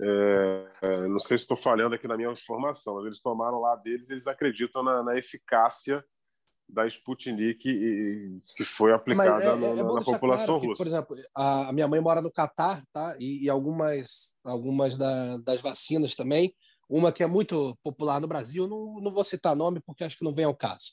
[0.00, 3.74] É, é, não sei se estou falhando aqui na minha informação, mas eles tomaram lá
[3.76, 6.04] deles, eles acreditam na, na eficácia
[6.68, 10.72] da Sputnik e, que foi aplicada é, é, na, na população claro russa.
[10.72, 13.16] Que, por exemplo, a, minha mãe mora no Catar, tá?
[13.18, 16.54] E, e algumas, algumas da, das vacinas também.
[16.88, 20.24] Uma que é muito popular no Brasil, não, não vou citar nome porque acho que
[20.24, 20.92] não vem ao caso.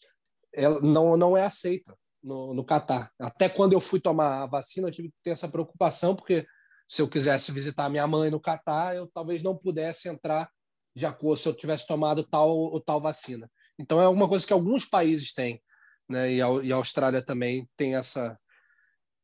[0.53, 3.11] Ela não, não é aceita no, no Catar.
[3.19, 6.45] Até quando eu fui tomar a vacina, eu tive que ter essa preocupação, porque
[6.87, 10.49] se eu quisesse visitar minha mãe no Catar, eu talvez não pudesse entrar
[10.95, 13.49] de acordo se eu tivesse tomado tal ou tal vacina.
[13.77, 15.61] Então é alguma coisa que alguns países têm,
[16.09, 16.33] né?
[16.33, 18.37] E a, e a Austrália também tem essa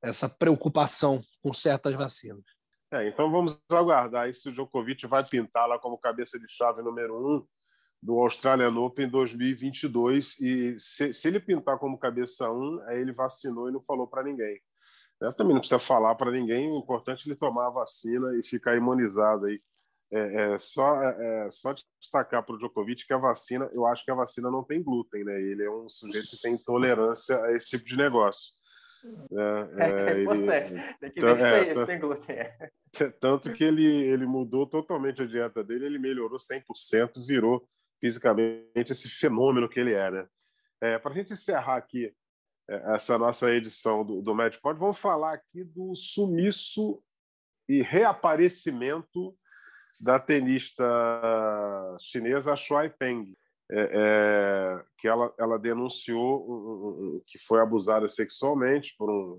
[0.01, 2.43] essa preocupação com certas vacinas.
[2.91, 7.15] É, então vamos aguardar se o Djokovic vai pintar lá como cabeça de chave número
[7.15, 7.45] um
[8.01, 13.69] do Australian Open 2022 e se, se ele pintar como cabeça um, aí ele vacinou
[13.69, 14.59] e não falou para ninguém.
[15.21, 18.43] Eu também não precisa falar para ninguém, o importante é ele tomar a vacina e
[18.43, 19.61] ficar imunizado aí.
[20.11, 24.03] É, é só, é, é só destacar para o Djokovic que a vacina, eu acho
[24.03, 25.41] que a vacina não tem glúten, né?
[25.41, 28.53] Ele é um sujeito que tem intolerância a esse tipo de negócio.
[29.31, 30.73] É, é, é importante.
[30.73, 32.35] Ele, tem que ver é, se tem glúten.
[33.19, 37.65] Tanto que ele, ele mudou totalmente a dieta dele, ele melhorou 100%, virou
[37.99, 40.27] fisicamente esse fenômeno que ele é, né?
[40.81, 42.13] É, Para a gente encerrar aqui
[42.69, 47.01] é, essa nossa edição do, do MatchPod, vamos falar aqui do sumiço
[47.69, 49.33] e reaparecimento
[49.99, 50.83] da tenista
[51.99, 53.33] chinesa Shuai Peng,
[53.71, 59.35] é, é, que ela, ela denunciou que foi abusada sexualmente por um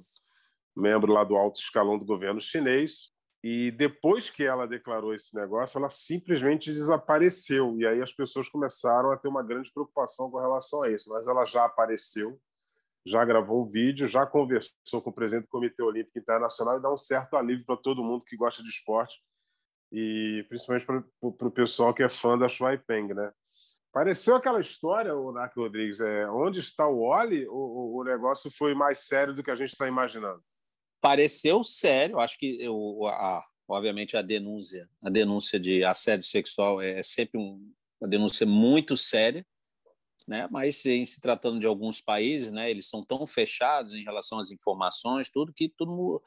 [0.74, 3.12] membro lá do alto escalão do governo chinês.
[3.44, 7.76] E depois que ela declarou esse negócio, ela simplesmente desapareceu.
[7.76, 11.10] E aí as pessoas começaram a ter uma grande preocupação com relação a isso.
[11.10, 12.40] Mas ela já apareceu,
[13.04, 16.90] já gravou um vídeo, já conversou com o presidente do Comitê Olímpico Internacional e dá
[16.92, 19.20] um certo alívio para todo mundo que gosta de esporte
[19.92, 23.30] e principalmente para o pessoal que é fã da Shuai Peng, né?
[23.92, 28.74] Pareceu aquela história, o Narco Rodrigues, é, onde está o Oli, o, o negócio foi
[28.74, 30.42] mais sério do que a gente está imaginando
[31.02, 32.20] pareceu sério.
[32.20, 37.74] Acho que eu, a, obviamente a denúncia, a denúncia de assédio sexual é sempre um,
[38.00, 39.44] uma denúncia muito séria,
[40.26, 40.48] né?
[40.50, 42.70] Mas em se tratando de alguns países, né?
[42.70, 46.22] Eles são tão fechados em relação às informações, tudo que tudo,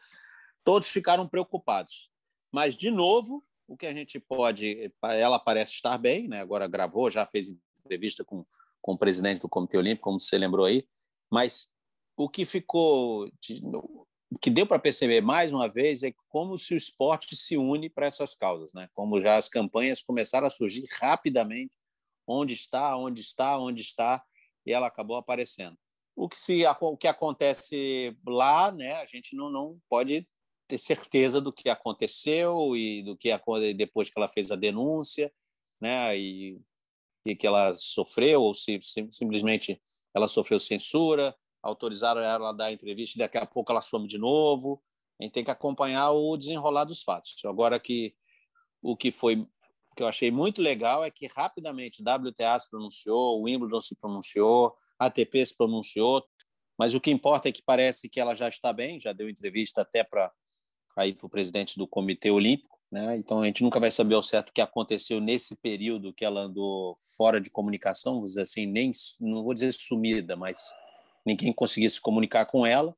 [0.63, 2.11] todos ficaram preocupados.
[2.51, 6.41] Mas de novo, o que a gente pode, ela parece estar bem, né?
[6.41, 7.49] Agora gravou, já fez
[7.79, 8.45] entrevista com,
[8.81, 10.87] com o presidente do Comitê Olímpico, como você lembrou aí.
[11.31, 11.69] Mas
[12.15, 13.61] o que ficou de,
[14.35, 17.89] o que deu para perceber mais uma vez é como se o esporte se une
[17.89, 18.89] para essas causas, né?
[18.93, 21.75] Como já as campanhas começaram a surgir rapidamente,
[22.27, 24.23] onde está, onde está, onde está,
[24.65, 25.77] e ela acabou aparecendo.
[26.15, 28.93] O que se o que acontece lá, né?
[28.95, 30.27] A gente não, não pode
[30.67, 33.29] ter certeza do que aconteceu e do que
[33.75, 35.31] depois que ela fez a denúncia,
[35.79, 36.17] né?
[36.17, 36.59] E,
[37.25, 39.81] e que ela sofreu ou se, se simplesmente
[40.13, 41.35] ela sofreu censura
[41.65, 44.81] autorizaram ela a dar entrevista e daqui a pouco ela some de novo.
[45.19, 47.35] A gente tem que acompanhar o desenrolar dos fatos.
[47.45, 48.13] Agora que
[48.81, 49.47] o que foi
[49.95, 54.75] que eu achei muito legal é que rapidamente WTA se pronunciou, o Wimbledon se pronunciou,
[54.99, 56.21] a ATP se pronunciou,
[56.77, 59.81] mas o que importa é que parece que ela já está bem, já deu entrevista
[59.81, 60.29] até para
[60.95, 63.17] aí para o presidente do Comitê Olímpico, né?
[63.17, 66.41] Então a gente nunca vai saber ao certo o que aconteceu nesse período que ela
[66.41, 70.73] andou fora de comunicação, vamos dizer assim, nem não vou dizer sumida, mas
[71.25, 72.95] ninguém conseguia se comunicar com ela.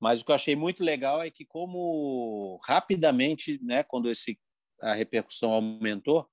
[0.00, 4.38] Mas o que eu achei muito legal é que, como rapidamente, né, quando esse,
[4.80, 6.28] a repercussão aumentou,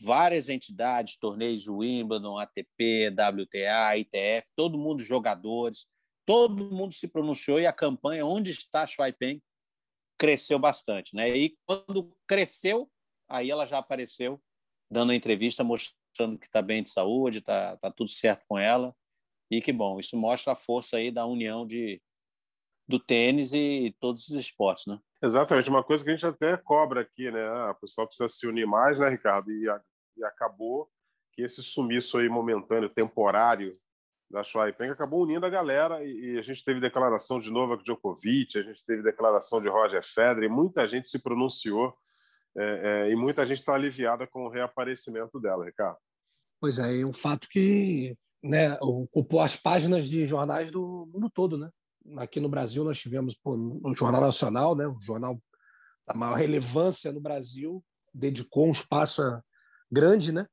[0.00, 5.86] várias entidades, torneios Wimbledon, ATP, WTA, ITF, todo mundo, jogadores,
[6.24, 9.42] todo mundo se pronunciou e a campanha Onde está Schweipen
[10.18, 11.14] cresceu bastante.
[11.14, 11.30] Né?
[11.30, 12.90] E quando cresceu,
[13.28, 14.42] aí ela já apareceu
[14.90, 18.94] dando a entrevista mostrando que está bem de saúde, está tá tudo certo com ela.
[19.50, 22.02] E que bom, isso mostra a força aí da união de,
[22.86, 24.98] do tênis e todos os esportes, né?
[25.22, 27.42] Exatamente, uma coisa que a gente até cobra aqui, né?
[27.46, 29.50] Ah, o pessoal precisa se unir mais, né, Ricardo?
[29.50, 29.66] E,
[30.16, 30.88] e acabou
[31.32, 33.70] que esse sumiço aí momentâneo, temporário
[34.30, 38.58] da Schweipeng acabou unindo a galera e, e, a gente teve declaração de Novak Djokovic,
[38.58, 41.94] a gente teve declaração de Roger Federer, muita gente se pronunciou
[42.56, 45.96] é, é, e muita gente está aliviada com o reaparecimento dela, Ricardo.
[46.60, 51.56] Pois é, é um fato que né, ocupou as páginas de jornais do mundo todo,
[51.56, 51.70] né?
[52.16, 55.40] Aqui no Brasil nós tivemos pô, o Jornal Nacional, né, o jornal
[56.06, 59.22] da maior relevância no Brasil, dedicou um espaço
[59.90, 60.46] grande, né?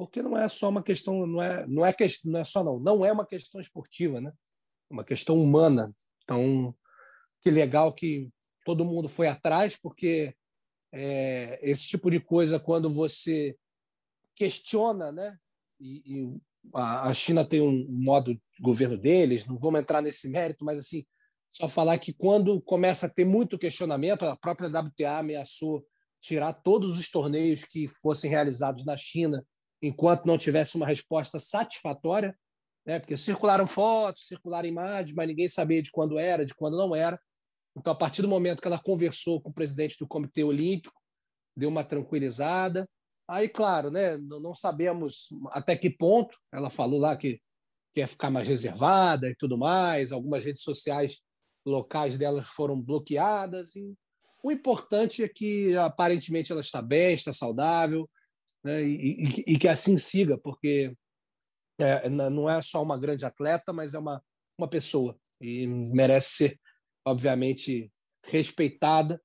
[0.00, 1.94] Porque não é só uma questão, não é, não é,
[2.24, 4.32] não é só não, não é uma questão esportiva, né?
[4.90, 5.94] É uma questão humana.
[6.24, 6.74] Então,
[7.42, 8.30] que legal que
[8.64, 10.34] todo mundo foi atrás, porque
[10.90, 13.54] é, esse tipo de coisa, quando você
[14.34, 15.36] questiona, né?
[15.78, 16.40] E, e
[16.72, 21.04] a China tem um modo de governo deles, não vamos entrar nesse mérito, mas assim,
[21.52, 25.86] só falar que quando começa a ter muito questionamento, a própria WTA ameaçou
[26.22, 29.44] tirar todos os torneios que fossem realizados na China
[29.82, 32.36] enquanto não tivesse uma resposta satisfatória,
[32.86, 32.98] né?
[32.98, 37.20] porque circularam fotos, circularam imagens, mas ninguém sabia de quando era, de quando não era.
[37.76, 41.00] Então, a partir do momento que ela conversou com o presidente do Comitê Olímpico,
[41.56, 42.88] deu uma tranquilizada,
[43.30, 46.36] Aí, claro, né, não sabemos até que ponto.
[46.52, 47.40] Ela falou lá que
[47.94, 50.10] quer ficar mais reservada e tudo mais.
[50.10, 51.20] Algumas redes sociais
[51.64, 53.70] locais delas foram bloqueadas.
[54.42, 58.10] O importante é que aparentemente ela está bem, está saudável,
[58.64, 60.94] né, e, e, e, que assim siga, porque
[61.78, 64.22] é, não é só uma grande atleta, mas é uma,
[64.58, 66.60] uma pessoa e merece ser,
[67.04, 67.90] obviamente,
[68.26, 69.20] respeitada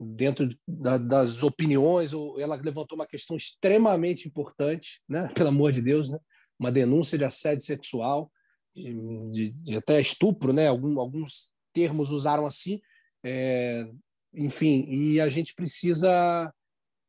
[0.00, 5.28] dentro da, das opiniões, ela levantou uma questão extremamente importante, né?
[5.34, 6.18] pelo amor de Deus, né?
[6.58, 8.30] uma denúncia de assédio sexual,
[8.74, 10.66] de, de até estupro, né?
[10.68, 12.80] Algum, alguns termos usaram assim,
[13.24, 13.86] é,
[14.32, 16.52] enfim, e a gente precisa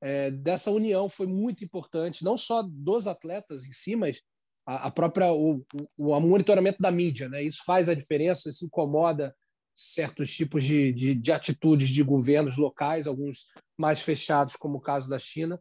[0.06, 4.22] é, dessa união, foi muito importante, não só dos atletas em si, mas
[4.64, 5.66] a, a própria o,
[5.98, 7.42] o, o monitoramento da mídia, né?
[7.42, 9.36] Isso faz a diferença, isso incomoda
[9.76, 15.10] certos tipos de, de, de, atitudes de governos locais, alguns mais fechados, como o caso
[15.10, 15.60] da China,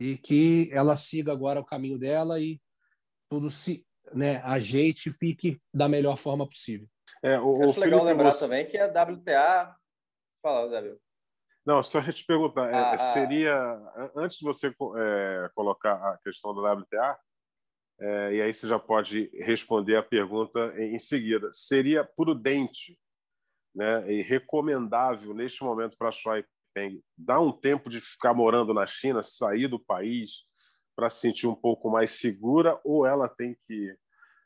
[0.00, 2.60] e que ela siga agora o caminho dela e
[3.30, 6.88] tudo se né, ajeite e fique da melhor forma possível.
[7.22, 8.40] É, o, Acho o legal lembrar você...
[8.40, 9.76] também que a WTA.
[10.42, 11.00] Fala, Dario.
[11.66, 16.72] Não, só te perguntar, é, ah, seria, antes de você é, colocar a questão da
[16.72, 17.18] WTA,
[17.98, 22.96] é, e aí você já pode responder a pergunta em, em seguida, seria prudente
[23.74, 28.72] né, e recomendável neste momento para a Shuai Peng dar um tempo de ficar morando
[28.72, 30.44] na China, sair do país
[30.94, 33.96] para se sentir um pouco mais segura ou ela tem que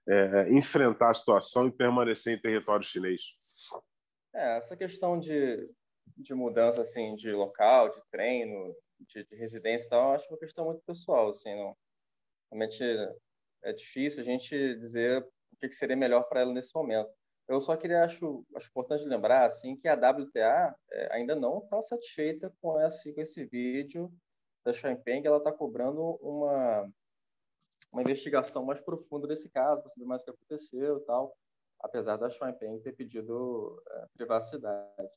[0.08, 3.20] é, enfrentar a situação e permanecer em território chinês?
[4.34, 5.68] É, essa questão de,
[6.16, 10.64] de mudança assim de local, de treino, de, de residência e tal, acho uma questão
[10.66, 11.76] muito pessoal, assim, não,
[12.50, 12.82] realmente
[13.62, 17.10] é difícil a gente dizer o que, que seria melhor para ela nesse momento.
[17.48, 21.82] Eu só queria acho, acho importante lembrar assim que a WTA é, ainda não está
[21.82, 24.12] satisfeita com esse com esse vídeo
[24.64, 26.88] da Champagne, ela está cobrando uma
[27.92, 31.36] uma investigação mais profunda desse caso para saber mais o que aconteceu e tal,
[31.80, 35.10] apesar da Champagne ter pedido é, privacidade.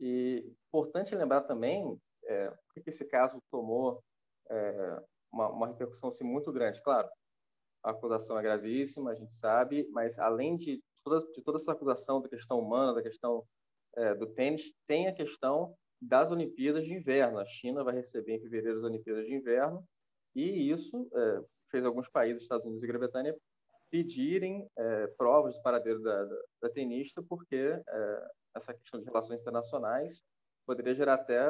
[0.00, 4.02] E importante lembrar também é, que esse caso tomou
[4.50, 6.82] é, uma, uma repercussão assim, muito grande.
[6.82, 7.08] Claro,
[7.82, 12.20] a acusação é gravíssima, a gente sabe, mas além de toda, de toda essa acusação
[12.20, 13.44] da questão humana, da questão
[13.96, 17.38] é, do tênis, tem a questão das Olimpíadas de Inverno.
[17.38, 19.84] A China vai receber em fevereiro as Olimpíadas de Inverno,
[20.34, 21.40] e isso é,
[21.70, 23.34] fez alguns países, Estados Unidos e Grã-Bretanha,
[23.90, 29.40] pedirem é, provas do paradeiro da, da, da tenista, porque é, essa questão de relações
[29.40, 30.24] internacionais
[30.66, 31.40] poderia gerar até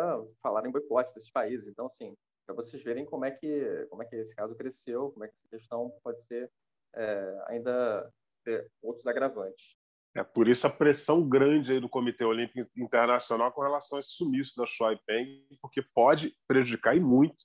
[0.42, 1.68] falar em boicote desses países.
[1.68, 5.24] Então, assim, para vocês verem como é que como é que esse caso cresceu, como
[5.24, 6.50] é que essa questão pode ser
[6.94, 8.12] é, ainda
[8.44, 9.76] ter outros agravantes.
[10.16, 14.10] É por isso a pressão grande aí do Comitê Olímpico Internacional com relação a esse
[14.10, 17.44] sumiço da Shuai Peng, porque pode prejudicar e muito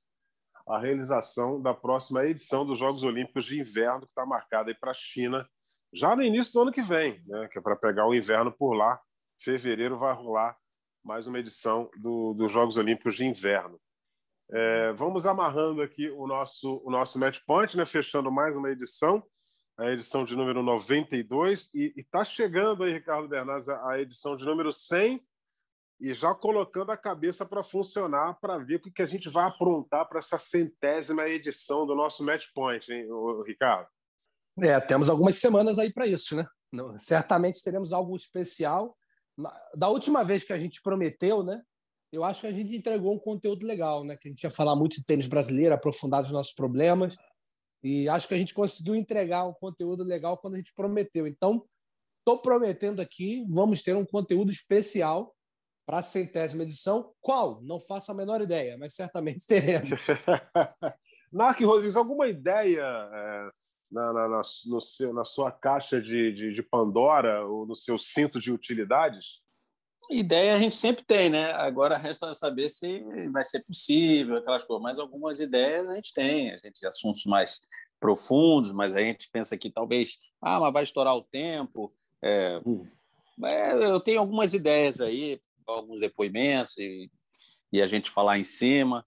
[0.67, 4.93] a realização da próxima edição dos Jogos Olímpicos de Inverno, que está marcada para a
[4.93, 5.43] China
[5.91, 7.47] já no início do ano que vem, né?
[7.47, 9.01] que é para pegar o inverno por lá.
[9.39, 10.57] Fevereiro vai rolar
[11.01, 13.79] mais uma edição do, dos Jogos Olímpicos de Inverno.
[14.51, 17.85] É, vamos amarrando aqui o nosso, o nosso match point, né?
[17.85, 19.23] fechando mais uma edição,
[19.77, 24.73] a edição de número 92, e está chegando aí, Ricardo Bernardes, a edição de número
[24.73, 25.21] 100,
[26.01, 30.07] e já colocando a cabeça para funcionar para ver o que a gente vai aprontar
[30.09, 33.07] para essa centésima edição do nosso match point, hein,
[33.45, 33.87] Ricardo?
[34.59, 36.45] É, temos algumas semanas aí para isso, né?
[36.97, 38.97] Certamente teremos algo especial.
[39.75, 41.61] Da última vez que a gente prometeu, né?
[42.11, 44.17] eu acho que a gente entregou um conteúdo legal, né?
[44.17, 47.15] Que a gente ia falar muito de tênis brasileiro, aprofundar os nossos problemas.
[47.83, 51.27] E acho que a gente conseguiu entregar um conteúdo legal quando a gente prometeu.
[51.27, 51.63] Então,
[52.19, 55.35] estou prometendo aqui, vamos ter um conteúdo especial
[55.85, 57.13] para a centésima edição.
[57.21, 57.61] Qual?
[57.61, 59.99] Não faço a menor ideia, mas certamente teremos.
[61.31, 63.49] Narc Rodrigues, alguma ideia é,
[63.91, 67.97] na, na, na, no seu, na sua caixa de, de, de Pandora ou no seu
[67.97, 69.41] cinto de utilidades?
[70.09, 71.51] Ideia a gente sempre tem, né?
[71.53, 74.81] Agora resta saber se vai ser possível, aquelas coisas.
[74.81, 77.61] Mas algumas ideias a gente tem, a gente assuntos mais
[77.99, 81.93] profundos, mas a gente pensa que talvez, ah, mas vai estourar o tempo.
[82.23, 82.87] É, hum.
[83.43, 87.11] é, eu tenho algumas ideias aí, alguns depoimentos e,
[87.71, 89.05] e a gente falar em cima.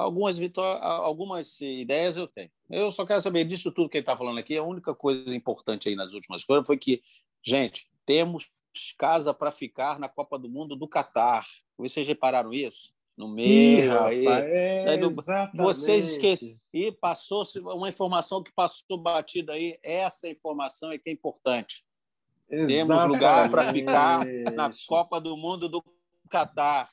[0.00, 0.38] Algumas,
[0.82, 2.50] algumas ideias eu tenho.
[2.68, 4.56] Eu só quero saber disso tudo que ele está falando aqui.
[4.56, 7.02] A única coisa importante aí nas últimas coisas foi que,
[7.42, 8.50] gente, temos
[8.96, 11.44] casa para ficar na Copa do Mundo do Catar.
[11.76, 12.92] Vocês repararam isso?
[13.16, 15.10] No meio, Ih, aí, é, aí no,
[15.54, 16.58] vocês esquecem.
[16.72, 19.78] E passou uma informação que passou batida aí.
[19.82, 21.84] Essa informação é que é importante.
[22.48, 22.86] Exatamente.
[22.86, 24.24] Temos lugar para ficar
[24.54, 25.84] na Copa do Mundo do
[26.30, 26.90] Catar.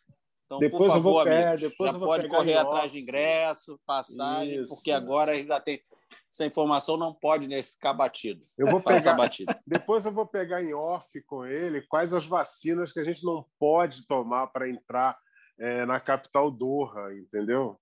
[0.48, 2.92] Então, depois por favor, eu vou, é, amigos, depois já eu vou pode correr atrás
[2.92, 4.74] de ingresso, passagem, Isso.
[4.74, 5.84] porque agora ainda tem
[6.32, 8.46] essa informação não pode né, ficar batido.
[8.58, 9.54] Eu vou pegar, batido.
[9.66, 13.46] depois eu vou pegar em off com ele quais as vacinas que a gente não
[13.60, 15.18] pode tomar para entrar
[15.58, 17.80] é, na capital Doha, entendeu?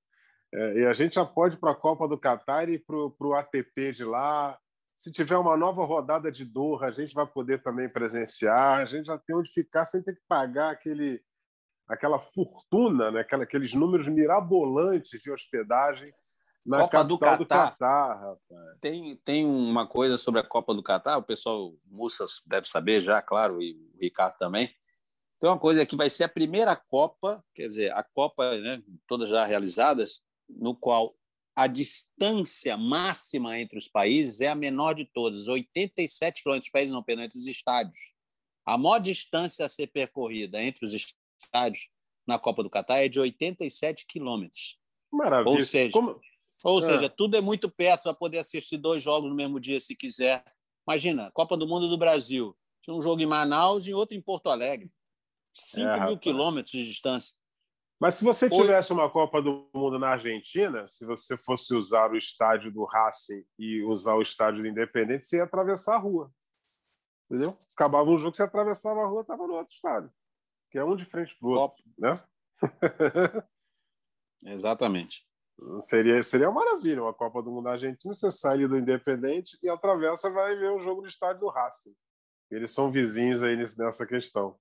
[0.53, 3.33] É, e a gente já pode ir para a Copa do Catar e para o
[3.33, 4.57] ATP de lá.
[4.95, 8.79] Se tiver uma nova rodada de Doha, a gente vai poder também presenciar.
[8.79, 11.21] A gente já tem onde ficar sem ter que pagar aquele,
[11.87, 13.21] aquela fortuna, né?
[13.21, 16.11] Aquela, aqueles números mirabolantes de hospedagem
[16.65, 17.71] na Copa do capital do Catar.
[17.71, 18.79] Catar, rapaz.
[18.81, 23.01] Tem, tem uma coisa sobre a Copa do Catar, o pessoal, o Mussas deve saber
[23.01, 24.73] já, claro, e o Ricardo também.
[25.39, 29.29] Tem uma coisa que vai ser a primeira Copa, quer dizer, a Copa, né, todas
[29.29, 31.15] já realizadas, no qual
[31.55, 37.03] a distância máxima entre os países é a menor de todas, 87 quilômetros, países não,
[37.03, 38.13] perdão, entre os estádios.
[38.65, 40.93] A maior distância a ser percorrida entre os
[41.45, 41.87] estádios
[42.27, 44.77] na Copa do Catar é de 87 quilômetros.
[45.11, 45.51] Maravilha.
[45.53, 46.19] Ou seja, Como-
[46.63, 46.81] Ou É.
[46.81, 50.43] seja, tudo é muito perto, vai poder assistir dois jogos no mesmo dia se quiser.
[50.87, 52.57] Imagina, Copa do Mundo do Brasil.
[52.81, 54.91] Tinha um jogo em Manaus e outro em Porto Alegre.
[55.53, 57.35] 5 É, mil quilômetros de distância.
[57.99, 62.17] Mas se você tivesse uma Copa do Mundo na Argentina, se você fosse usar o
[62.17, 66.31] estádio do Racing e usar o estádio do Independente, você ia atravessar a rua.
[67.29, 67.55] Entendeu?
[67.73, 70.11] Acabava um jogo, você atravessava a rua, estava no outro estádio.
[70.75, 71.81] Que é um de frente para o outro.
[71.97, 72.11] Né?
[74.43, 75.25] Exatamente.
[75.79, 78.13] seria, seria uma maravilha uma Copa do Mundo na Argentina.
[78.13, 81.95] Você sai ali do Independente e atravessa vai ver o jogo no estádio do Racing.
[82.51, 84.57] Eles são vizinhos aí nesse- nessa questão.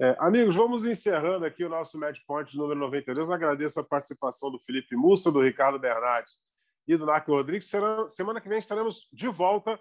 [0.00, 3.28] É, amigos, vamos encerrando aqui o nosso Match Point número 92.
[3.28, 6.40] Agradeço a participação do Felipe Mussa, do Ricardo Bernardes
[6.88, 7.68] e do Narco Rodrigues.
[7.68, 9.78] Será- semana que vem estaremos de volta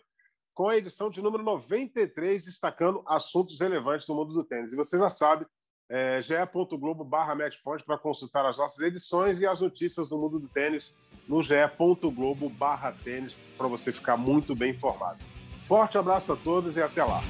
[0.54, 4.74] com a edição de número 93, destacando assuntos relevantes do mundo do tênis.
[4.74, 5.48] E você já sabe,
[5.92, 10.48] é, ge.globo barra matchpoint para consultar as nossas edições e as notícias do mundo do
[10.48, 15.20] tênis no ge.globo barra tênis para você ficar muito bem informado.
[15.60, 17.22] Forte abraço a todos e até lá.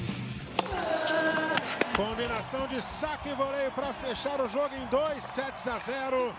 [1.96, 6.32] Combinação de saque e voleio para fechar o jogo em 2 sets a 0.